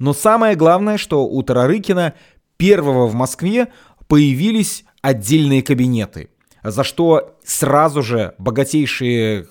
Но 0.00 0.14
самое 0.14 0.56
главное, 0.56 0.98
что 0.98 1.24
у 1.24 1.42
Тарарыкина 1.44 2.14
первого 2.56 3.06
в 3.06 3.14
Москве 3.14 3.68
появились 4.08 4.84
отдельные 5.00 5.62
кабинеты 5.62 6.28
за 6.64 6.84
что 6.84 7.36
сразу 7.44 8.02
же 8.02 8.34
богатейшие 8.38 9.46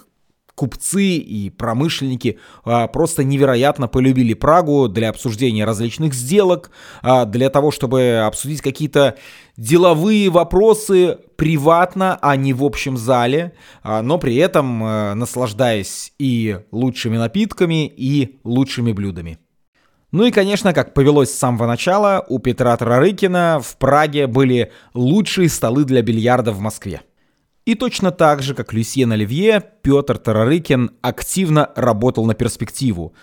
купцы 0.55 1.17
и 1.17 1.49
промышленники 1.49 2.39
а, 2.63 2.87
просто 2.87 3.23
невероятно 3.23 3.87
полюбили 3.87 4.33
Прагу 4.33 4.87
для 4.87 5.09
обсуждения 5.09 5.65
различных 5.65 6.13
сделок, 6.13 6.71
а, 7.01 7.25
для 7.25 7.49
того, 7.49 7.71
чтобы 7.71 8.23
обсудить 8.25 8.61
какие-то 8.61 9.17
деловые 9.57 10.29
вопросы 10.29 11.17
приватно, 11.35 12.17
а 12.21 12.35
не 12.35 12.53
в 12.53 12.63
общем 12.63 12.97
зале, 12.97 13.53
а, 13.83 14.01
но 14.01 14.17
при 14.17 14.35
этом 14.35 14.79
наслаждаясь 15.17 16.13
и 16.19 16.59
лучшими 16.71 17.17
напитками, 17.17 17.87
и 17.87 18.39
лучшими 18.43 18.91
блюдами. 18.91 19.37
Ну 20.11 20.25
и, 20.25 20.31
конечно, 20.31 20.73
как 20.73 20.93
повелось 20.93 21.33
с 21.33 21.37
самого 21.37 21.67
начала, 21.67 22.25
у 22.27 22.39
Петра 22.39 22.75
Тарарыкина 22.75 23.61
в 23.63 23.77
Праге 23.77 24.27
были 24.27 24.71
лучшие 24.93 25.47
столы 25.47 25.85
для 25.85 26.01
бильярда 26.01 26.51
в 26.51 26.59
Москве. 26.59 27.01
И 27.71 27.75
точно 27.75 28.11
так 28.11 28.43
же, 28.43 28.53
как 28.53 28.73
Люсьен 28.73 29.13
Оливье, 29.13 29.63
Петр 29.81 30.17
Тарарыкин 30.17 30.91
активно 30.99 31.71
работал 31.77 32.25
на 32.25 32.33
перспективу. 32.33 33.13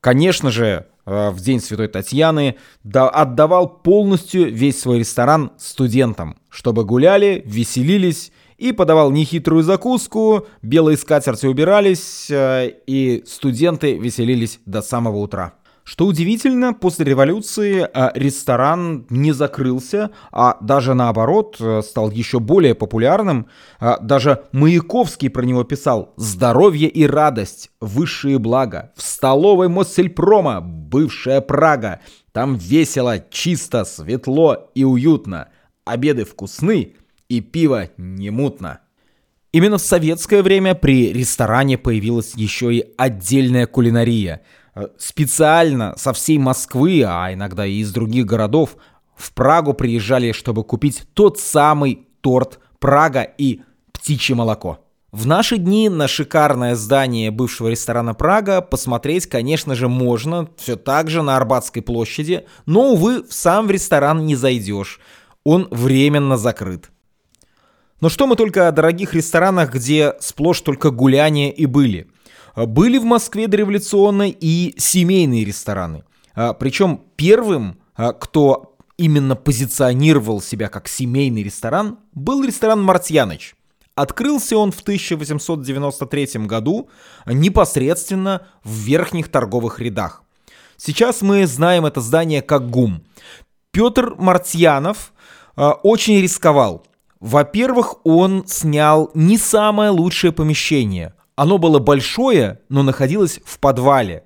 Конечно 0.00 0.50
же, 0.50 0.86
э, 1.06 1.30
в 1.30 1.40
День 1.40 1.60
Святой 1.60 1.86
Татьяны 1.86 2.56
отдавал 2.92 3.68
полностью 3.68 4.52
весь 4.52 4.80
свой 4.80 4.98
ресторан 4.98 5.52
студентам, 5.56 6.36
чтобы 6.48 6.84
гуляли, 6.84 7.44
веселились 7.46 8.32
и 8.58 8.72
подавал 8.72 9.12
нехитрую 9.12 9.62
закуску, 9.62 10.48
белые 10.62 10.96
скатерти 10.96 11.46
убирались, 11.46 12.28
э, 12.28 12.72
и 12.88 13.22
студенты 13.24 13.96
веселились 13.96 14.58
до 14.66 14.82
самого 14.82 15.18
утра. 15.18 15.54
Что 15.84 16.06
удивительно, 16.06 16.74
после 16.74 17.04
революции 17.04 17.80
а, 17.92 18.12
ресторан 18.14 19.04
не 19.10 19.32
закрылся, 19.32 20.10
а 20.30 20.56
даже 20.60 20.94
наоборот 20.94 21.56
э, 21.58 21.82
стал 21.82 22.10
еще 22.12 22.38
более 22.38 22.76
популярным. 22.76 23.48
А, 23.80 23.98
даже 23.98 24.44
Маяковский 24.52 25.28
про 25.28 25.42
него 25.42 25.64
писал 25.64 26.14
«Здоровье 26.16 26.88
и 26.88 27.04
радость, 27.04 27.72
высшие 27.80 28.38
блага, 28.38 28.92
в 28.96 29.02
столовой 29.02 29.68
Моссельпрома, 29.68 30.60
бывшая 30.60 31.40
Прага, 31.40 32.00
там 32.30 32.54
весело, 32.54 33.18
чисто, 33.30 33.84
светло 33.84 34.70
и 34.76 34.84
уютно, 34.84 35.48
обеды 35.84 36.24
вкусны 36.24 36.94
и 37.28 37.40
пиво 37.40 37.88
не 37.96 38.30
мутно». 38.30 38.78
Именно 39.50 39.78
в 39.78 39.82
советское 39.82 40.42
время 40.42 40.74
при 40.74 41.12
ресторане 41.12 41.76
появилась 41.76 42.34
еще 42.36 42.72
и 42.72 42.84
отдельная 42.96 43.66
кулинария– 43.66 44.42
Э, 44.52 44.61
специально 44.98 45.94
со 45.96 46.12
всей 46.12 46.38
Москвы, 46.38 47.04
а 47.06 47.32
иногда 47.32 47.66
и 47.66 47.76
из 47.76 47.92
других 47.92 48.26
городов, 48.26 48.76
в 49.16 49.32
Прагу 49.32 49.74
приезжали, 49.74 50.32
чтобы 50.32 50.64
купить 50.64 51.04
тот 51.14 51.38
самый 51.38 52.08
торт 52.20 52.58
Прага 52.78 53.22
и 53.22 53.60
птичье 53.92 54.34
молоко. 54.34 54.78
В 55.12 55.26
наши 55.26 55.58
дни 55.58 55.90
на 55.90 56.08
шикарное 56.08 56.74
здание 56.74 57.30
бывшего 57.30 57.68
ресторана 57.68 58.14
Прага 58.14 58.62
посмотреть, 58.62 59.26
конечно 59.26 59.74
же, 59.74 59.88
можно, 59.88 60.48
все 60.56 60.76
так 60.76 61.10
же 61.10 61.22
на 61.22 61.36
Арбатской 61.36 61.82
площади, 61.82 62.46
но, 62.64 62.92
увы, 62.92 63.22
в 63.22 63.32
сам 63.32 63.70
ресторан 63.70 64.24
не 64.24 64.34
зайдешь, 64.34 65.00
он 65.44 65.68
временно 65.70 66.38
закрыт. 66.38 66.90
Но 68.00 68.08
что 68.08 68.26
мы 68.26 68.36
только 68.36 68.66
о 68.66 68.72
дорогих 68.72 69.12
ресторанах, 69.12 69.74
где 69.74 70.14
сплошь 70.18 70.62
только 70.62 70.90
гуляния 70.90 71.50
и 71.50 71.66
были– 71.66 72.08
были 72.56 72.98
в 72.98 73.04
Москве 73.04 73.48
дореволюционные 73.48 74.30
и 74.38 74.74
семейные 74.78 75.44
рестораны. 75.44 76.04
А, 76.34 76.52
Причем 76.52 77.02
первым, 77.16 77.78
а, 77.94 78.12
кто 78.12 78.76
именно 78.96 79.36
позиционировал 79.36 80.40
себя 80.40 80.68
как 80.68 80.88
семейный 80.88 81.42
ресторан, 81.42 81.98
был 82.14 82.44
ресторан 82.44 82.82
«Мартьяныч». 82.82 83.54
Открылся 83.94 84.56
он 84.56 84.72
в 84.72 84.80
1893 84.80 86.46
году 86.46 86.88
непосредственно 87.26 88.46
в 88.64 88.70
верхних 88.70 89.28
торговых 89.28 89.80
рядах. 89.80 90.22
Сейчас 90.78 91.20
мы 91.20 91.46
знаем 91.46 91.84
это 91.84 92.00
здание 92.00 92.40
как 92.40 92.70
ГУМ. 92.70 93.02
Петр 93.70 94.14
Мартьянов 94.16 95.12
очень 95.56 96.20
рисковал. 96.20 96.86
Во-первых, 97.20 98.04
он 98.04 98.44
снял 98.46 99.10
не 99.14 99.36
самое 99.36 99.90
лучшее 99.90 100.32
помещение. 100.32 101.14
Оно 101.36 101.58
было 101.58 101.78
большое, 101.78 102.60
но 102.68 102.82
находилось 102.82 103.40
в 103.44 103.58
подвале. 103.58 104.24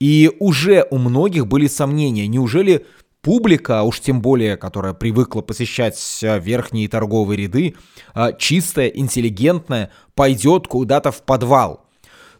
И 0.00 0.30
уже 0.40 0.86
у 0.90 0.98
многих 0.98 1.46
были 1.46 1.66
сомнения, 1.66 2.26
неужели 2.26 2.86
публика, 3.22 3.80
а 3.80 3.82
уж 3.82 4.00
тем 4.00 4.22
более, 4.22 4.56
которая 4.56 4.94
привыкла 4.94 5.42
посещать 5.42 5.98
э, 6.22 6.38
верхние 6.40 6.88
торговые 6.88 7.36
ряды, 7.36 7.74
э, 8.14 8.32
чистая, 8.38 8.88
интеллигентная, 8.88 9.90
пойдет 10.14 10.66
куда-то 10.68 11.12
в 11.12 11.22
подвал. 11.22 11.86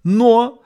Но 0.05 0.57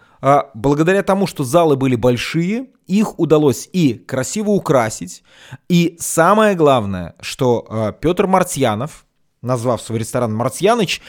благодаря 0.54 1.02
тому, 1.02 1.26
что 1.26 1.44
залы 1.44 1.76
были 1.76 1.96
большие, 1.96 2.68
их 2.86 3.18
удалось 3.18 3.68
и 3.74 3.92
красиво 3.92 4.52
украсить, 4.52 5.22
и 5.68 5.96
самое 5.98 6.54
главное, 6.54 7.14
что 7.20 7.94
Петр 8.00 8.26
Мартьянов, 8.26 9.03
назвав 9.44 9.80
свой 9.82 9.98
ресторан 9.98 10.34
«Мартьяныч», 10.34 11.00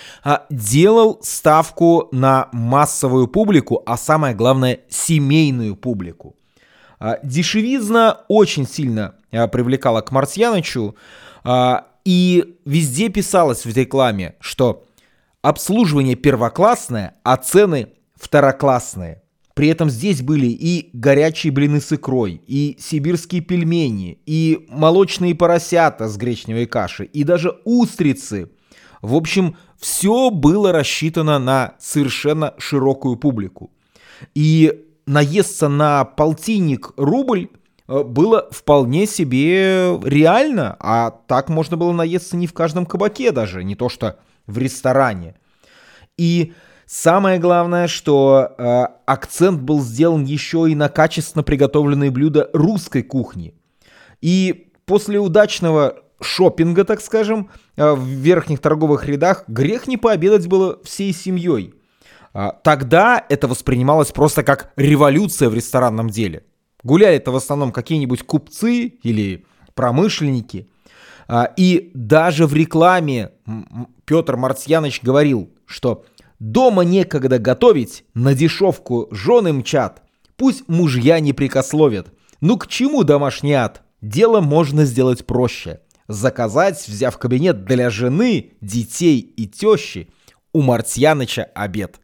делал 0.49 1.19
ставку 1.21 2.09
на 2.11 2.49
массовую 2.51 3.27
публику, 3.27 3.81
а 3.85 3.97
самое 3.97 4.35
главное, 4.35 4.79
семейную 4.89 5.75
публику. 5.75 6.35
А, 6.99 7.19
дешевизна 7.23 8.21
очень 8.27 8.67
сильно 8.67 9.15
а, 9.31 9.47
привлекала 9.47 10.01
к 10.01 10.11
Марсьянычу, 10.11 10.95
а, 11.43 11.87
и 12.03 12.57
везде 12.65 13.09
писалось 13.09 13.65
в 13.65 13.75
рекламе, 13.75 14.35
что 14.39 14.85
обслуживание 15.41 16.15
первоклассное, 16.15 17.15
а 17.23 17.37
цены 17.37 17.89
второклассные. 18.15 19.21
При 19.55 19.69
этом 19.69 19.89
здесь 19.89 20.21
были 20.21 20.47
и 20.47 20.89
горячие 20.91 21.51
блины 21.51 21.79
с 21.79 21.91
икрой, 21.91 22.41
и 22.45 22.75
сибирские 22.77 23.39
пельмени, 23.39 24.19
и 24.25 24.67
молочные 24.69 25.33
поросята 25.33 26.09
с 26.09 26.17
гречневой 26.17 26.65
кашей, 26.65 27.05
и 27.05 27.23
даже 27.23 27.57
устрицы. 27.63 28.49
В 29.01 29.15
общем, 29.15 29.55
все 29.79 30.29
было 30.29 30.73
рассчитано 30.73 31.39
на 31.39 31.75
совершенно 31.79 32.53
широкую 32.57 33.15
публику. 33.15 33.71
И 34.33 34.87
наесться 35.05 35.69
на 35.69 36.03
полтинник 36.03 36.91
рубль 36.97 37.47
э, 37.87 38.03
было 38.03 38.49
вполне 38.51 39.05
себе 39.05 39.97
реально, 40.03 40.75
а 40.81 41.11
так 41.11 41.47
можно 41.47 41.77
было 41.77 41.93
наесться 41.93 42.35
не 42.35 42.47
в 42.47 42.53
каждом 42.53 42.85
кабаке 42.85 43.31
даже, 43.31 43.63
не 43.63 43.75
то 43.75 43.87
что 43.87 44.19
в 44.47 44.57
ресторане. 44.57 45.35
И 46.17 46.53
самое 46.85 47.39
главное, 47.39 47.87
что 47.87 48.53
э, 48.57 48.85
акцент 49.05 49.61
был 49.61 49.81
сделан 49.81 50.23
еще 50.23 50.69
и 50.69 50.75
на 50.75 50.89
качественно 50.89 51.43
приготовленные 51.43 52.11
блюда 52.11 52.49
русской 52.53 53.03
кухни. 53.03 53.53
И 54.21 54.71
после 54.85 55.19
удачного 55.19 55.95
шопинга, 56.21 56.83
так 56.83 57.01
скажем, 57.01 57.49
э, 57.75 57.93
в 57.93 58.05
верхних 58.05 58.59
торговых 58.59 59.05
рядах 59.05 59.43
грех 59.47 59.87
не 59.87 59.97
пообедать 59.97 60.47
было 60.47 60.79
всей 60.83 61.13
семьей. 61.13 61.73
А, 62.33 62.51
тогда 62.51 63.25
это 63.29 63.47
воспринималось 63.47 64.11
просто 64.11 64.43
как 64.43 64.73
революция 64.75 65.49
в 65.49 65.53
ресторанном 65.53 66.09
деле. 66.09 66.43
Гуляли 66.83 67.15
это 67.15 67.31
в 67.31 67.35
основном 67.37 67.71
какие-нибудь 67.71 68.23
купцы 68.23 68.87
или 68.87 69.45
промышленники. 69.73 70.67
А, 71.27 71.51
и 71.55 71.91
даже 71.93 72.45
в 72.45 72.53
рекламе 72.53 73.31
Петр 74.03 74.35
Марцьяныч 74.35 75.01
говорил, 75.01 75.49
что 75.65 76.03
«дома 76.39 76.83
некогда 76.83 77.39
готовить, 77.39 78.05
на 78.13 78.33
дешевку 78.33 79.07
жены 79.11 79.53
мчат, 79.53 80.03
пусть 80.35 80.67
мужья 80.67 81.19
не 81.19 81.33
прикословят. 81.33 82.13
Ну 82.41 82.57
к 82.57 82.67
чему 82.67 83.03
домашний 83.03 83.53
ад? 83.53 83.83
Дело 84.01 84.41
можно 84.41 84.85
сделать 84.85 85.25
проще. 85.25 85.81
Заказать, 86.07 86.87
взяв 86.87 87.17
кабинет 87.17 87.65
для 87.65 87.89
жены, 87.89 88.53
детей 88.61 89.19
и 89.19 89.47
тещи, 89.47 90.09
у 90.53 90.61
Марцьяныча 90.61 91.45
обед». 91.55 91.99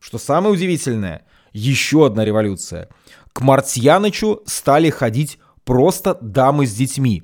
Что 0.00 0.18
самое 0.18 0.52
удивительное, 0.52 1.24
еще 1.54 2.04
одна 2.04 2.26
революция. 2.26 2.90
К 3.32 3.40
Мартьянычу 3.40 4.42
стали 4.44 4.90
ходить 4.90 5.38
просто 5.64 6.18
дамы 6.20 6.66
с 6.66 6.74
детьми. 6.74 7.22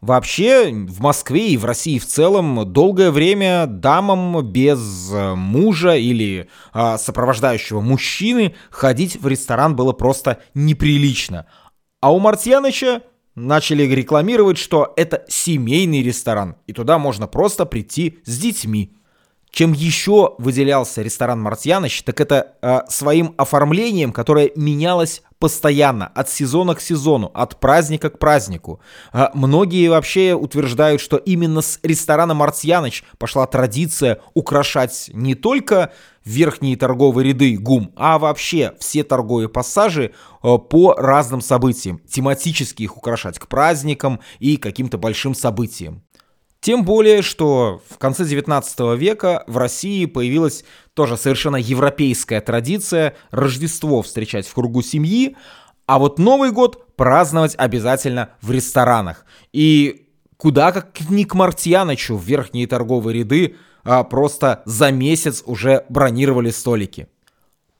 Вообще, 0.00 0.70
в 0.70 1.00
Москве 1.00 1.48
и 1.48 1.56
в 1.56 1.64
России 1.64 1.98
в 1.98 2.06
целом 2.06 2.72
долгое 2.72 3.10
время 3.10 3.66
дамам 3.66 4.46
без 4.46 5.10
э, 5.12 5.34
мужа 5.34 5.96
или 5.96 6.48
а, 6.72 6.98
сопровождающего 6.98 7.80
мужчины 7.80 8.54
ходить 8.70 9.20
в 9.20 9.26
ресторан 9.26 9.74
было 9.74 9.92
просто 9.92 10.38
неприлично. 10.54 11.46
А 12.00 12.14
у 12.14 12.20
Мартьяныча 12.20 13.02
начали 13.34 13.82
рекламировать, 13.82 14.58
что 14.58 14.92
это 14.96 15.24
семейный 15.28 16.04
ресторан, 16.04 16.56
и 16.68 16.72
туда 16.72 16.98
можно 16.98 17.26
просто 17.26 17.66
прийти 17.66 18.20
с 18.24 18.38
детьми. 18.38 18.97
Чем 19.50 19.72
еще 19.72 20.34
выделялся 20.38 21.02
ресторан 21.02 21.40
Мартьяныч, 21.40 22.02
так 22.02 22.20
это 22.20 22.54
э, 22.60 22.80
своим 22.88 23.34
оформлением, 23.38 24.12
которое 24.12 24.52
менялось 24.56 25.22
постоянно, 25.38 26.08
от 26.08 26.28
сезона 26.28 26.74
к 26.74 26.80
сезону, 26.80 27.30
от 27.32 27.58
праздника 27.58 28.10
к 28.10 28.18
празднику. 28.18 28.80
Э, 29.12 29.28
многие 29.34 29.88
вообще 29.88 30.34
утверждают, 30.34 31.00
что 31.00 31.16
именно 31.16 31.62
с 31.62 31.80
ресторана 31.82 32.34
Мартьяныч 32.34 33.04
пошла 33.18 33.46
традиция 33.46 34.20
украшать 34.34 35.10
не 35.12 35.34
только 35.34 35.92
верхние 36.24 36.76
торговые 36.76 37.28
ряды 37.30 37.56
ГУМ, 37.56 37.92
а 37.96 38.18
вообще 38.18 38.74
все 38.78 39.02
торговые 39.02 39.48
пассажи 39.48 40.12
э, 40.42 40.58
по 40.58 40.94
разным 40.94 41.40
событиям, 41.40 42.00
тематически 42.00 42.82
их 42.82 42.96
украшать 42.96 43.38
к 43.38 43.48
праздникам 43.48 44.20
и 44.38 44.58
каким-то 44.58 44.98
большим 44.98 45.34
событиям. 45.34 46.02
Тем 46.60 46.84
более, 46.84 47.22
что 47.22 47.80
в 47.88 47.98
конце 47.98 48.24
19 48.24 48.98
века 48.98 49.44
в 49.46 49.56
России 49.56 50.06
появилась 50.06 50.64
тоже 50.94 51.16
совершенно 51.16 51.56
европейская 51.56 52.40
традиция 52.40 53.14
Рождество 53.30 54.02
встречать 54.02 54.46
в 54.46 54.54
кругу 54.54 54.82
семьи, 54.82 55.36
а 55.86 55.98
вот 55.98 56.18
Новый 56.18 56.50
год 56.50 56.96
праздновать 56.96 57.54
обязательно 57.56 58.30
в 58.42 58.50
ресторанах. 58.50 59.24
И 59.52 60.08
куда 60.36 60.72
как 60.72 61.08
не 61.08 61.24
к 61.24 61.34
Мартьяночу 61.34 62.16
в 62.16 62.24
верхние 62.24 62.66
торговые 62.66 63.20
ряды 63.20 63.56
а 63.88 64.04
просто 64.04 64.62
за 64.66 64.92
месяц 64.92 65.42
уже 65.46 65.86
бронировали 65.88 66.50
столики. 66.50 67.08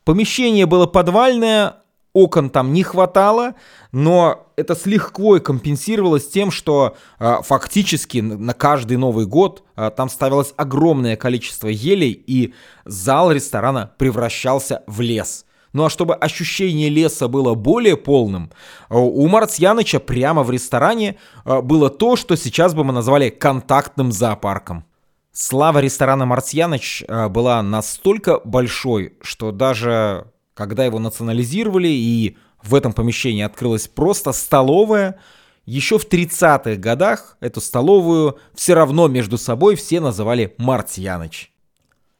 Помещение 0.05 0.65
было 0.65 0.87
подвальное, 0.87 1.78
окон 2.23 2.49
там 2.49 2.73
не 2.73 2.83
хватало, 2.83 3.55
но 3.91 4.47
это 4.55 4.75
с 4.75 4.85
лихвой 4.85 5.39
компенсировалось 5.39 6.27
тем, 6.27 6.51
что 6.51 6.95
э, 7.19 7.37
фактически 7.43 8.19
на 8.19 8.53
каждый 8.53 8.97
Новый 8.97 9.25
год 9.25 9.63
э, 9.75 9.91
там 9.95 10.09
ставилось 10.09 10.53
огромное 10.57 11.15
количество 11.15 11.67
елей, 11.67 12.11
и 12.11 12.53
зал 12.85 13.31
ресторана 13.31 13.91
превращался 13.97 14.83
в 14.87 15.01
лес. 15.01 15.45
Ну 15.71 15.85
а 15.85 15.89
чтобы 15.89 16.15
ощущение 16.15 16.89
леса 16.89 17.27
было 17.27 17.53
более 17.53 17.95
полным, 17.95 18.51
у 18.89 19.27
Марцьяныча 19.27 19.99
прямо 19.99 20.41
в 20.41 20.49
ресторане 20.49 21.17
было 21.45 21.91
то, 21.91 22.15
что 22.15 22.35
сейчас 22.35 22.73
бы 22.73 22.83
мы 22.83 22.91
назвали 22.91 23.29
контактным 23.29 24.11
зоопарком. 24.11 24.85
Слава 25.31 25.77
ресторана 25.77 26.25
Марцьяныч 26.25 27.03
была 27.07 27.61
настолько 27.61 28.39
большой, 28.43 29.13
что 29.21 29.51
даже 29.51 30.25
когда 30.59 30.83
его 30.83 30.99
национализировали 30.99 31.87
и 31.87 32.35
в 32.61 32.75
этом 32.75 32.91
помещении 32.91 33.43
открылась 33.43 33.87
просто 33.87 34.33
столовая, 34.33 35.17
еще 35.65 35.97
в 35.97 36.05
30-х 36.05 36.75
годах 36.75 37.37
эту 37.39 37.61
столовую 37.61 38.37
все 38.55 38.73
равно 38.73 39.07
между 39.07 39.37
собой 39.37 39.77
все 39.77 40.01
называли 40.01 40.55
Мартьяныч. 40.57 41.53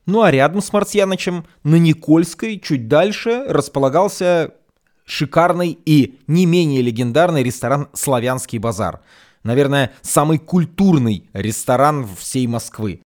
Ну 0.05 0.21
а 0.21 0.31
рядом 0.31 0.61
с 0.61 0.71
Мартьянычем 0.71 1.47
на 1.63 1.75
Никольской, 1.75 2.59
чуть 2.59 2.87
дальше, 2.87 3.43
располагался 3.49 4.53
шикарный 5.03 5.77
и 5.85 6.17
не 6.27 6.45
менее 6.45 6.81
легендарный 6.81 7.43
ресторан 7.43 7.89
«Славянский 7.91 8.57
базар». 8.57 9.01
Наверное, 9.43 9.91
самый 10.01 10.37
культурный 10.37 11.29
ресторан 11.33 12.07
всей 12.17 12.47
Москвы. 12.47 13.01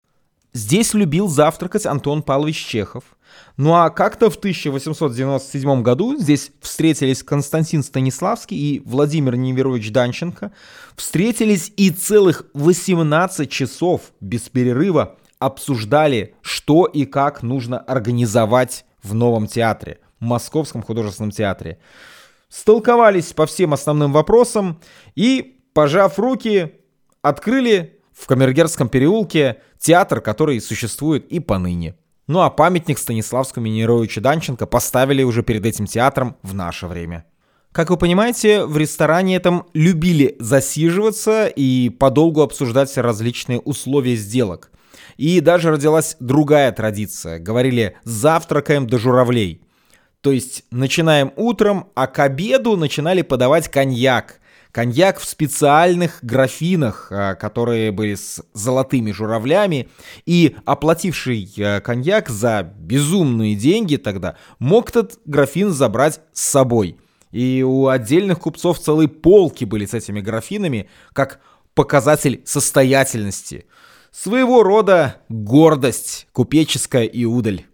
Здесь 0.54 0.94
любил 0.94 1.28
завтракать 1.28 1.86
Антон 1.86 2.24
Павлович 2.24 2.66
Чехов– 2.66 3.04
ну 3.58 3.74
а 3.74 3.90
как-то 3.90 4.30
в 4.30 4.36
1897 4.38 5.82
году 5.82 6.18
здесь 6.18 6.52
встретились 6.62 7.24
Константин 7.24 7.84
Станиславский 7.84 8.58
и 8.58 8.82
Владимир 8.86 9.36
Неверович 9.36 9.92
Данченко, 9.92 10.52
встретились 10.96 11.72
и 11.78 11.90
целых 11.90 12.46
18 12.54 13.50
часов 13.50 14.14
без 14.20 14.50
перерыва 14.50 15.18
обсуждали, 15.40 16.36
что 16.42 16.86
и 16.86 17.06
как 17.06 17.42
нужно 17.44 17.80
организовать 17.80 18.86
в 19.02 19.14
новом 19.14 19.48
театре, 19.48 20.00
Московском 20.20 20.84
художественном 20.84 21.32
театре. 21.32 21.80
Столковались 22.48 23.34
по 23.34 23.46
всем 23.46 23.74
основным 23.74 24.12
вопросам 24.12 24.80
и, 25.16 25.60
пожав 25.74 26.20
руки, 26.20 26.74
открыли 27.22 28.01
в 28.14 28.28
Камергерском 28.28 28.90
переулке 28.90 29.58
театр, 29.80 30.22
который 30.22 30.60
существует 30.62 31.26
и 31.28 31.40
поныне. 31.40 31.96
Ну 32.28 32.40
а 32.42 32.50
памятник 32.50 32.98
Станиславскому 32.98 33.66
Минеровичу 33.66 34.22
Данченко 34.22 34.66
поставили 34.66 35.24
уже 35.24 35.44
перед 35.44 35.66
этим 35.66 35.86
театром 35.86 36.38
в 36.44 36.54
наше 36.54 36.88
время. 36.88 37.26
Как 37.72 37.90
вы 37.90 37.98
понимаете, 37.98 38.66
в 38.66 38.78
ресторане 38.78 39.38
этом 39.38 39.66
любили 39.74 40.36
засиживаться 40.40 41.48
и 41.48 41.90
подолгу 41.90 42.42
обсуждать 42.42 42.96
различные 42.98 43.60
условия 43.60 44.16
сделок. 44.16 44.72
И 45.16 45.40
даже 45.40 45.72
родилась 45.72 46.18
другая 46.20 46.72
традиция. 46.74 47.40
Говорили 47.40 47.96
«завтракаем 48.04 48.88
до 48.88 48.98
журавлей». 48.98 49.62
То 50.20 50.32
есть 50.32 50.66
начинаем 50.70 51.32
утром, 51.36 51.88
а 51.96 52.08
к 52.08 52.20
обеду 52.20 52.76
начинали 52.76 53.22
подавать 53.22 53.70
коньяк, 53.70 54.41
Коньяк 54.72 55.20
в 55.20 55.26
специальных 55.28 56.20
графинах, 56.22 57.08
а, 57.12 57.36
которые 57.36 57.92
были 57.92 58.16
с 58.16 58.42
золотыми 58.54 59.12
журавлями, 59.12 59.90
и 60.26 60.56
оплативший 60.66 61.52
а, 61.60 61.82
коньяк 61.82 62.30
за 62.30 62.64
безумные 62.78 63.56
деньги 63.56 63.98
тогда 63.98 64.38
мог 64.60 64.90
этот 64.90 65.20
графин 65.26 65.72
забрать 65.72 66.22
с 66.32 66.42
собой. 66.42 66.98
И 67.32 67.64
у 67.68 67.88
отдельных 67.88 68.40
купцов 68.40 68.80
целые 68.80 69.08
полки 69.08 69.66
были 69.66 69.86
с 69.86 69.94
этими 69.94 70.22
графинами, 70.22 70.90
как 71.14 71.42
показатель 71.74 72.42
состоятельности. 72.46 73.66
Своего 74.12 74.64
рода 74.64 75.18
гордость 75.30 76.28
купеческая 76.34 77.06
и 77.06 77.26
удаль. 77.26 77.66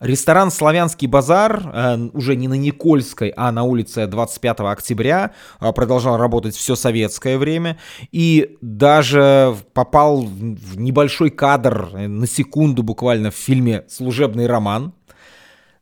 Ресторан 0.00 0.50
«Славянский 0.50 1.06
базар» 1.06 1.62
э, 1.62 2.08
уже 2.14 2.34
не 2.34 2.48
на 2.48 2.54
Никольской, 2.54 3.34
а 3.36 3.52
на 3.52 3.64
улице 3.64 4.06
25 4.06 4.60
октября 4.60 5.32
э, 5.60 5.72
продолжал 5.72 6.16
работать 6.16 6.56
все 6.56 6.74
советское 6.74 7.36
время 7.36 7.78
и 8.10 8.56
даже 8.62 9.54
попал 9.74 10.22
в 10.22 10.78
небольшой 10.78 11.28
кадр 11.28 11.90
э, 11.92 12.08
на 12.08 12.26
секунду 12.26 12.82
буквально 12.82 13.30
в 13.30 13.34
фильме 13.34 13.84
«Служебный 13.88 14.46
роман». 14.46 14.94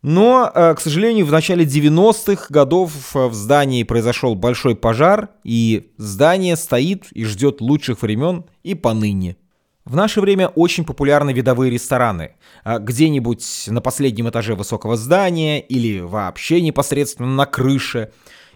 Но, 0.01 0.49
к 0.55 0.81
сожалению, 0.81 1.27
в 1.27 1.33
начале 1.33 1.65
90-х 1.65 2.47
годов 2.51 2.93
в 3.15 3.35
здании 3.35 3.83
произошел 3.83 4.37
большой 4.37 4.77
пожар, 4.77 5.31
и 5.43 5.91
здание 5.97 6.55
стоит 6.55 7.07
и 7.11 7.25
ждет 7.25 7.61
лучших 7.61 8.03
времен 8.03 8.45
и 8.63 8.77
поныне. 8.77 9.37
В 9.89 9.97
наше 9.97 10.21
время 10.21 10.49
очень 10.49 10.85
популярны 10.85 11.33
видовые 11.33 11.71
рестораны. 11.71 12.33
А, 12.63 12.79
где-нибудь 12.79 13.69
на 13.69 13.81
последнем 13.81 14.29
этаже 14.29 14.55
высокого 14.55 14.99
здания 14.99 15.63
или 15.63 16.01
вообще 16.01 16.61
непосредственно 16.61 17.35
на 17.35 17.47
крыше. 17.47 18.13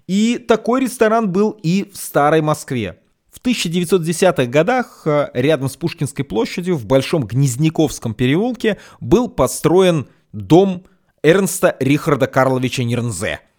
И 0.07 0.37
такой 0.37 0.83
ресторан 0.83 1.33
был 1.33 1.53
и 1.63 1.91
в 1.91 1.97
Старой 1.97 2.43
Москве. 2.43 2.99
В 3.31 3.41
1910-х 3.41 4.45
годах 4.45 5.07
а, 5.07 5.31
рядом 5.33 5.71
с 5.71 5.77
Пушкинской 5.77 6.23
площадью 6.23 6.77
в 6.77 6.85
Большом 6.85 7.27
Гнезняковском 7.27 8.13
переулке 8.13 8.77
был 9.01 9.29
построен 9.29 10.09
дом 10.35 10.85
Эрнста 11.23 11.77
Рихарда 11.81 12.27
Карловича 12.27 12.85
Нернзе– 12.85 13.41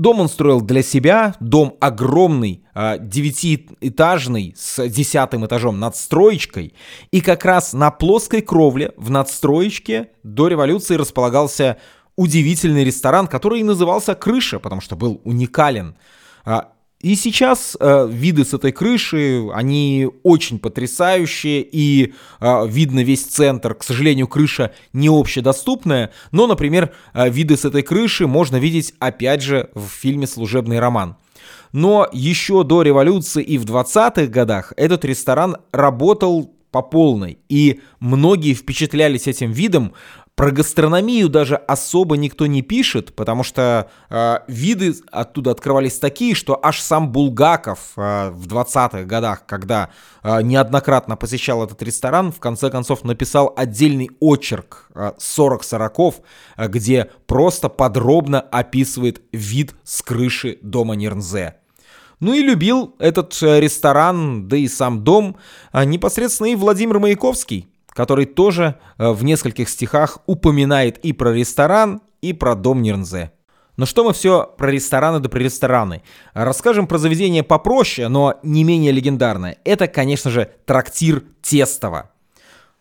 Дом 0.00 0.20
он 0.20 0.30
строил 0.30 0.62
для 0.62 0.82
себя, 0.82 1.34
дом 1.40 1.76
огромный, 1.78 2.64
а, 2.72 2.96
девятиэтажный, 2.96 4.54
с 4.56 4.88
десятым 4.88 5.44
этажом 5.44 5.78
надстроечкой. 5.78 6.72
И 7.10 7.20
как 7.20 7.44
раз 7.44 7.74
на 7.74 7.90
плоской 7.90 8.40
кровле 8.40 8.94
в 8.96 9.10
надстроечке 9.10 10.08
до 10.22 10.48
революции 10.48 10.94
располагался 10.94 11.76
удивительный 12.16 12.82
ресторан, 12.82 13.26
который 13.26 13.60
и 13.60 13.62
назывался 13.62 14.14
«Крыша», 14.14 14.58
потому 14.58 14.80
что 14.80 14.96
был 14.96 15.20
уникален. 15.24 15.94
И 17.00 17.14
сейчас 17.14 17.78
э, 17.80 18.08
виды 18.10 18.44
с 18.44 18.52
этой 18.52 18.72
крыши, 18.72 19.48
они 19.54 20.06
очень 20.22 20.58
потрясающие, 20.58 21.62
и 21.62 22.12
э, 22.40 22.66
видно 22.68 23.02
весь 23.02 23.24
центр. 23.24 23.74
К 23.74 23.82
сожалению, 23.82 24.28
крыша 24.28 24.74
не 24.92 25.08
общедоступная, 25.08 26.12
но, 26.30 26.46
например, 26.46 26.92
э, 27.14 27.30
виды 27.30 27.56
с 27.56 27.64
этой 27.64 27.82
крыши 27.82 28.26
можно 28.26 28.56
видеть, 28.56 28.92
опять 28.98 29.40
же, 29.42 29.70
в 29.74 29.88
фильме 29.88 30.26
«Служебный 30.26 30.78
роман». 30.78 31.16
Но 31.72 32.06
еще 32.12 32.64
до 32.64 32.82
революции 32.82 33.42
и 33.42 33.56
в 33.56 33.64
20-х 33.64 34.26
годах 34.26 34.74
этот 34.76 35.04
ресторан 35.06 35.56
работал 35.72 36.52
по 36.70 36.82
полной, 36.82 37.38
и 37.48 37.80
многие 37.98 38.52
впечатлялись 38.52 39.26
этим 39.26 39.52
видом, 39.52 39.94
про 40.40 40.52
гастрономию 40.52 41.28
даже 41.28 41.56
особо 41.56 42.16
никто 42.16 42.46
не 42.46 42.62
пишет, 42.62 43.14
потому 43.14 43.42
что 43.42 43.90
э, 44.08 44.38
виды 44.48 44.94
оттуда 45.12 45.50
открывались 45.50 45.98
такие, 45.98 46.34
что 46.34 46.58
аж 46.62 46.80
сам 46.80 47.12
Булгаков 47.12 47.92
э, 47.98 48.30
в 48.30 48.46
20-х 48.46 49.02
годах, 49.02 49.44
когда 49.44 49.90
э, 50.22 50.40
неоднократно 50.40 51.18
посещал 51.18 51.62
этот 51.62 51.82
ресторан, 51.82 52.32
в 52.32 52.40
конце 52.40 52.70
концов 52.70 53.04
написал 53.04 53.52
отдельный 53.54 54.08
очерк 54.18 54.88
э, 54.94 55.12
40 55.18 55.62
сороков, 55.62 56.22
э, 56.56 56.68
где 56.68 57.10
просто 57.26 57.68
подробно 57.68 58.40
описывает 58.40 59.20
вид 59.32 59.74
с 59.84 60.00
крыши 60.00 60.58
дома 60.62 60.94
Нернзе. 60.94 61.56
Ну 62.18 62.32
и 62.32 62.40
любил 62.40 62.94
этот 62.98 63.36
э, 63.42 63.60
ресторан, 63.60 64.48
да 64.48 64.56
и 64.56 64.68
сам 64.68 65.04
дом, 65.04 65.36
э, 65.74 65.84
непосредственно 65.84 66.46
и 66.46 66.54
Владимир 66.54 66.98
Маяковский 66.98 67.68
который 67.90 68.26
тоже 68.26 68.76
э, 68.98 69.10
в 69.10 69.24
нескольких 69.24 69.68
стихах 69.68 70.18
упоминает 70.26 70.98
и 70.98 71.12
про 71.12 71.32
ресторан, 71.32 72.00
и 72.22 72.32
про 72.32 72.54
дом 72.54 72.82
Нернзе. 72.82 73.32
Но 73.76 73.86
что 73.86 74.04
мы 74.04 74.12
все 74.12 74.52
про 74.58 74.70
рестораны 74.70 75.20
да 75.20 75.28
про 75.28 75.38
рестораны? 75.38 76.02
Расскажем 76.34 76.86
про 76.86 76.98
заведение 76.98 77.42
попроще, 77.42 78.08
но 78.08 78.38
не 78.42 78.62
менее 78.62 78.92
легендарное. 78.92 79.56
Это, 79.64 79.86
конечно 79.86 80.30
же, 80.30 80.50
трактир 80.66 81.24
Тестово. 81.40 82.10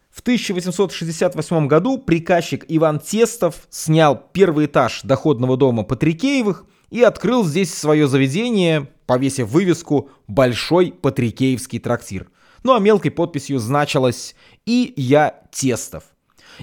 В 0.10 0.22
1868 0.22 1.68
году 1.68 1.98
приказчик 1.98 2.66
Иван 2.68 3.00
Тестов 3.00 3.68
снял 3.70 4.22
первый 4.34 4.66
этаж 4.66 5.02
доходного 5.04 5.56
дома 5.56 5.84
Патрикеевых 5.84 6.66
и 6.90 7.02
открыл 7.02 7.46
здесь 7.46 7.74
свое 7.74 8.08
заведение, 8.08 8.90
повесив 9.06 9.48
вывеску 9.48 10.10
«Большой 10.28 10.92
Патрикеевский 10.92 11.80
трактир». 11.80 12.28
Ну 12.64 12.76
а 12.76 12.80
мелкой 12.80 13.12
подписью 13.12 13.60
значилось 13.60 14.36
«И 14.66 14.94
я 14.96 15.42
Тестов». 15.52 16.04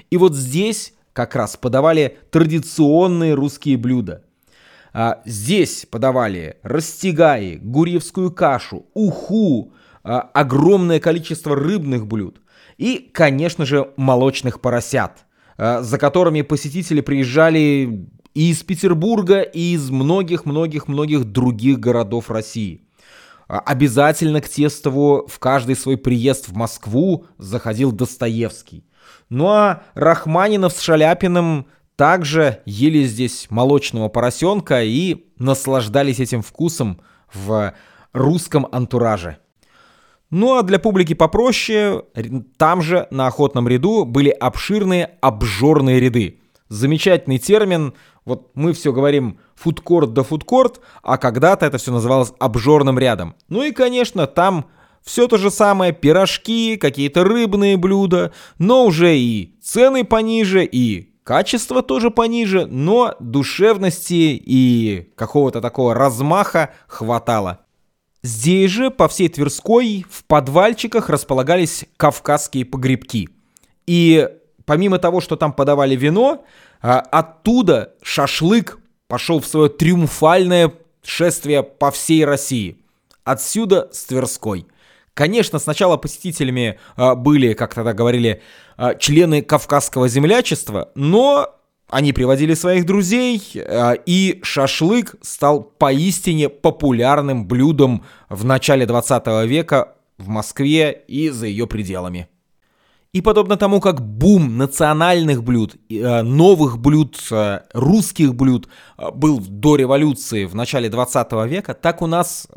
И 0.09 0.17
вот 0.17 0.35
здесь 0.35 0.93
как 1.13 1.35
раз 1.35 1.57
подавали 1.57 2.17
традиционные 2.29 3.33
русские 3.33 3.77
блюда. 3.77 4.23
А, 4.93 5.21
здесь 5.25 5.85
подавали 5.89 6.57
растягаи, 6.63 7.55
гурьевскую 7.55 8.31
кашу, 8.31 8.85
уху, 8.93 9.73
а, 10.03 10.21
огромное 10.21 10.99
количество 10.99 11.55
рыбных 11.55 12.07
блюд 12.07 12.41
и, 12.77 13.09
конечно 13.13 13.65
же, 13.65 13.91
молочных 13.97 14.61
поросят, 14.61 15.25
а, 15.57 15.81
за 15.81 15.97
которыми 15.97 16.41
посетители 16.41 17.01
приезжали 17.01 18.07
и 18.33 18.51
из 18.51 18.63
Петербурга, 18.63 19.41
и 19.41 19.73
из 19.73 19.89
многих-многих-многих 19.89 21.25
других 21.25 21.79
городов 21.79 22.29
России. 22.29 22.86
А, 23.47 23.59
обязательно 23.59 24.41
к 24.41 24.49
Тестову 24.49 25.25
в 25.27 25.39
каждый 25.39 25.75
свой 25.75 25.97
приезд 25.97 26.47
в 26.49 26.55
Москву 26.55 27.25
заходил 27.37 27.91
Достоевский. 27.91 28.85
Ну 29.29 29.47
а 29.47 29.83
Рахманинов 29.93 30.73
с 30.73 30.81
Шаляпиным 30.81 31.67
также 31.95 32.61
ели 32.65 33.03
здесь 33.03 33.47
молочного 33.49 34.09
поросенка 34.09 34.83
и 34.83 35.25
наслаждались 35.39 36.19
этим 36.19 36.41
вкусом 36.41 37.01
в 37.33 37.73
русском 38.13 38.67
антураже. 38.71 39.37
Ну 40.29 40.57
а 40.57 40.63
для 40.63 40.77
публики 40.77 41.13
попроще, 41.13 42.03
там 42.57 42.81
же 42.81 43.07
на 43.11 43.27
охотном 43.27 43.67
ряду 43.67 44.03
были 44.03 44.29
обширные 44.29 45.11
обжорные 45.21 45.99
ряды. 45.99 46.41
Замечательный 46.69 47.39
термин, 47.39 47.93
вот 48.25 48.51
мы 48.55 48.73
все 48.73 48.91
говорим 48.91 49.39
фудкорт 49.55 50.13
да 50.13 50.23
фудкорт, 50.23 50.81
а 51.01 51.17
когда-то 51.17 51.65
это 51.65 51.77
все 51.77 51.91
называлось 51.91 52.33
обжорным 52.39 52.99
рядом. 52.99 53.35
Ну 53.47 53.63
и, 53.63 53.71
конечно, 53.71 54.27
там 54.27 54.65
все 55.03 55.27
то 55.27 55.37
же 55.37 55.49
самое, 55.49 55.93
пирожки, 55.93 56.75
какие-то 56.75 57.23
рыбные 57.23 57.77
блюда, 57.77 58.33
но 58.59 58.85
уже 58.85 59.17
и 59.17 59.55
цены 59.61 60.03
пониже, 60.03 60.65
и 60.65 61.13
качество 61.23 61.81
тоже 61.81 62.11
пониже, 62.11 62.65
но 62.65 63.15
душевности 63.19 64.39
и 64.43 65.13
какого-то 65.15 65.61
такого 65.61 65.93
размаха 65.93 66.71
хватало. 66.87 67.61
Здесь 68.23 68.71
же, 68.71 68.91
по 68.91 69.07
всей 69.07 69.29
Тверской, 69.29 70.05
в 70.09 70.25
подвальчиках 70.25 71.09
располагались 71.09 71.85
кавказские 71.95 72.65
погребки. 72.65 73.29
И 73.85 74.27
помимо 74.67 74.99
того, 74.99 75.21
что 75.21 75.35
там 75.37 75.53
подавали 75.53 75.95
вино, 75.95 76.45
а, 76.81 76.99
оттуда 76.99 77.93
шашлык 78.03 78.77
пошел 79.07 79.39
в 79.39 79.47
свое 79.47 79.69
триумфальное 79.69 80.71
шествие 81.03 81.63
по 81.63 81.89
всей 81.89 82.25
России. 82.25 82.77
Отсюда 83.23 83.89
с 83.91 84.03
Тверской. 84.03 84.67
Конечно, 85.13 85.57
сначала 85.57 85.97
посетителями 85.97 86.79
а, 86.97 87.15
были, 87.15 87.53
как 87.53 87.73
тогда 87.73 87.93
говорили, 87.93 88.43
а, 88.75 88.93
члены 88.93 89.41
Кавказского 89.41 90.09
землячества, 90.09 90.91
но 90.95 91.55
они 91.89 92.11
приводили 92.11 92.53
своих 92.53 92.85
друзей, 92.85 93.41
и 94.05 94.39
шашлык 94.43 95.15
стал 95.21 95.63
поистине 95.63 96.49
популярным 96.49 97.47
блюдом 97.47 98.03
в 98.27 98.43
начале 98.43 98.85
20 98.85 99.45
века 99.45 99.95
в 100.17 100.27
Москве 100.27 101.05
и 101.07 101.29
за 101.29 101.47
ее 101.47 101.65
пределами. 101.65 102.27
И 103.13 103.21
подобно 103.21 103.57
тому, 103.57 103.79
как 103.79 104.01
бум 104.01 104.57
национальных 104.57 105.43
блюд, 105.43 105.75
э, 105.89 106.21
новых 106.21 106.77
блюд, 106.77 107.17
э, 107.31 107.61
русских 107.73 108.35
блюд 108.35 108.67
э, 108.97 109.11
был 109.11 109.39
до 109.39 109.75
революции 109.75 110.45
в 110.45 110.55
начале 110.55 110.89
20 110.89 111.31
века, 111.47 111.73
так 111.73 112.01
у 112.01 112.07
нас 112.07 112.47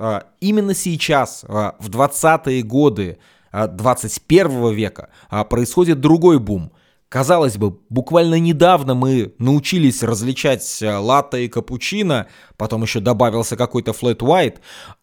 именно 0.40 0.74
сейчас, 0.74 1.44
в 1.44 1.88
20-е 1.88 2.62
годы 2.62 3.18
21 3.52 4.72
века, 4.72 5.08
происходит 5.48 6.00
другой 6.00 6.38
бум. 6.38 6.72
Казалось 7.10 7.56
бы, 7.56 7.76
буквально 7.88 8.38
недавно 8.38 8.94
мы 8.94 9.34
научились 9.38 10.04
различать 10.04 10.80
э, 10.80 10.96
латте 10.96 11.44
и 11.44 11.48
капучино, 11.48 12.28
потом 12.56 12.82
еще 12.82 13.00
добавился 13.00 13.56
какой-то 13.56 13.92
флэт 13.92 14.22
white, 14.22 14.58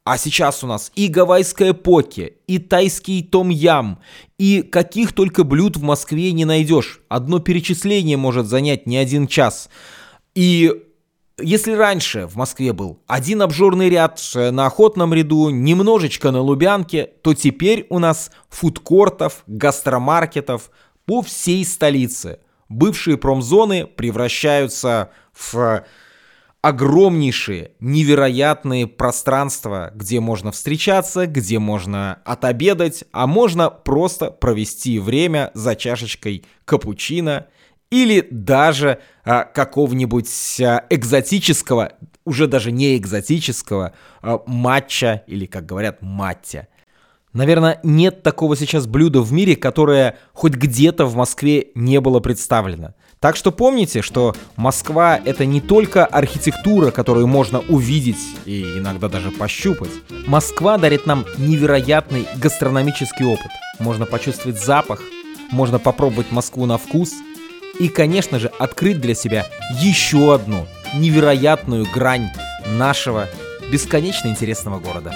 а 0.05 0.17
сейчас 0.17 0.63
у 0.63 0.67
нас 0.67 0.89
и 0.95 1.09
гавайское 1.09 1.73
поке, 1.73 2.35
и 2.47 2.59
тайский 2.59 3.21
том-ям, 3.23 3.99
и 4.37 4.61
каких 4.61 5.11
только 5.11 5.43
блюд 5.43 5.75
в 5.75 5.83
Москве 5.83 6.31
не 6.31 6.45
найдешь. 6.45 7.01
Одно 7.09 7.39
перечисление 7.39 8.15
может 8.15 8.47
занять 8.47 8.87
не 8.87 8.95
один 8.95 9.27
час. 9.27 9.69
И 10.33 10.71
если 11.37 11.73
раньше 11.73 12.25
в 12.25 12.37
Москве 12.37 12.71
был 12.71 13.01
один 13.05 13.41
обжорный 13.41 13.89
ряд 13.89 14.21
э, 14.33 14.51
на 14.51 14.67
охотном 14.67 15.13
ряду, 15.13 15.49
немножечко 15.49 16.31
на 16.31 16.39
Лубянке, 16.39 17.09
то 17.21 17.33
теперь 17.33 17.85
у 17.89 17.99
нас 17.99 18.31
фудкортов, 18.47 19.43
гастромаркетов– 19.45 20.71
по 21.07 21.23
всей 21.23 21.65
столице. 21.65 22.39
Бывшие 22.69 23.17
промзоны 23.17 23.87
превращаются 23.87 25.09
в 25.33 25.83
огромнейшие, 26.61 27.71
невероятные 27.79 28.87
пространства, 28.87 29.91
где 29.95 30.19
можно 30.19 30.51
встречаться, 30.51 31.25
где 31.25 31.59
можно 31.59 32.19
отобедать, 32.25 33.05
а 33.13 33.25
можно 33.25 33.69
просто 33.69 34.31
провести 34.31 34.99
время 34.99 35.49
за 35.53 35.77
чашечкой 35.77 36.43
капучино 36.65 37.47
или 37.89 38.27
даже 38.29 38.99
а, 39.23 39.45
какого-нибудь 39.45 40.59
а, 40.59 40.85
экзотического, 40.89 41.93
уже 42.25 42.47
даже 42.47 42.73
не 42.73 42.97
экзотического 42.97 43.93
а, 44.21 44.41
матча 44.45 45.23
или, 45.27 45.45
как 45.45 45.65
говорят, 45.65 46.01
маття. 46.01 46.67
Наверное, 47.33 47.79
нет 47.83 48.23
такого 48.23 48.55
сейчас 48.55 48.87
блюда 48.87 49.21
в 49.21 49.31
мире, 49.31 49.55
которое 49.55 50.17
хоть 50.33 50.53
где-то 50.53 51.05
в 51.05 51.15
Москве 51.15 51.67
не 51.75 51.99
было 51.99 52.19
представлено. 52.19 52.93
Так 53.19 53.35
что 53.35 53.51
помните, 53.51 54.01
что 54.01 54.35
Москва— 54.55 55.19
это 55.25 55.45
не 55.45 55.59
только 55.59 56.05
архитектура, 56.05 56.91
которую 56.91 57.27
можно 57.27 57.59
увидеть 57.59 58.17
и 58.45 58.61
иногда 58.61 59.09
даже 59.09 59.31
пощупать. 59.31 59.89
Москва 60.27 60.77
дарит 60.77 61.05
нам 61.05 61.25
невероятный 61.37 62.27
гастрономический 62.37 63.25
опыт. 63.25 63.51
Можно 63.79 64.05
почувствовать 64.05 64.63
запах, 64.63 65.01
можно 65.51 65.79
попробовать 65.79 66.31
Москву 66.31 66.65
на 66.65 66.77
вкус 66.77 67.11
и, 67.79 67.89
конечно 67.89 68.39
же, 68.39 68.51
открыть 68.59 69.01
для 69.01 69.15
себя 69.15 69.47
еще 69.79 70.35
одну 70.35 70.67
невероятную 70.95 71.85
грань 71.91 72.29
нашего 72.67 73.27
бесконечно 73.71 74.27
интересного 74.27 74.79
города. 74.79 75.13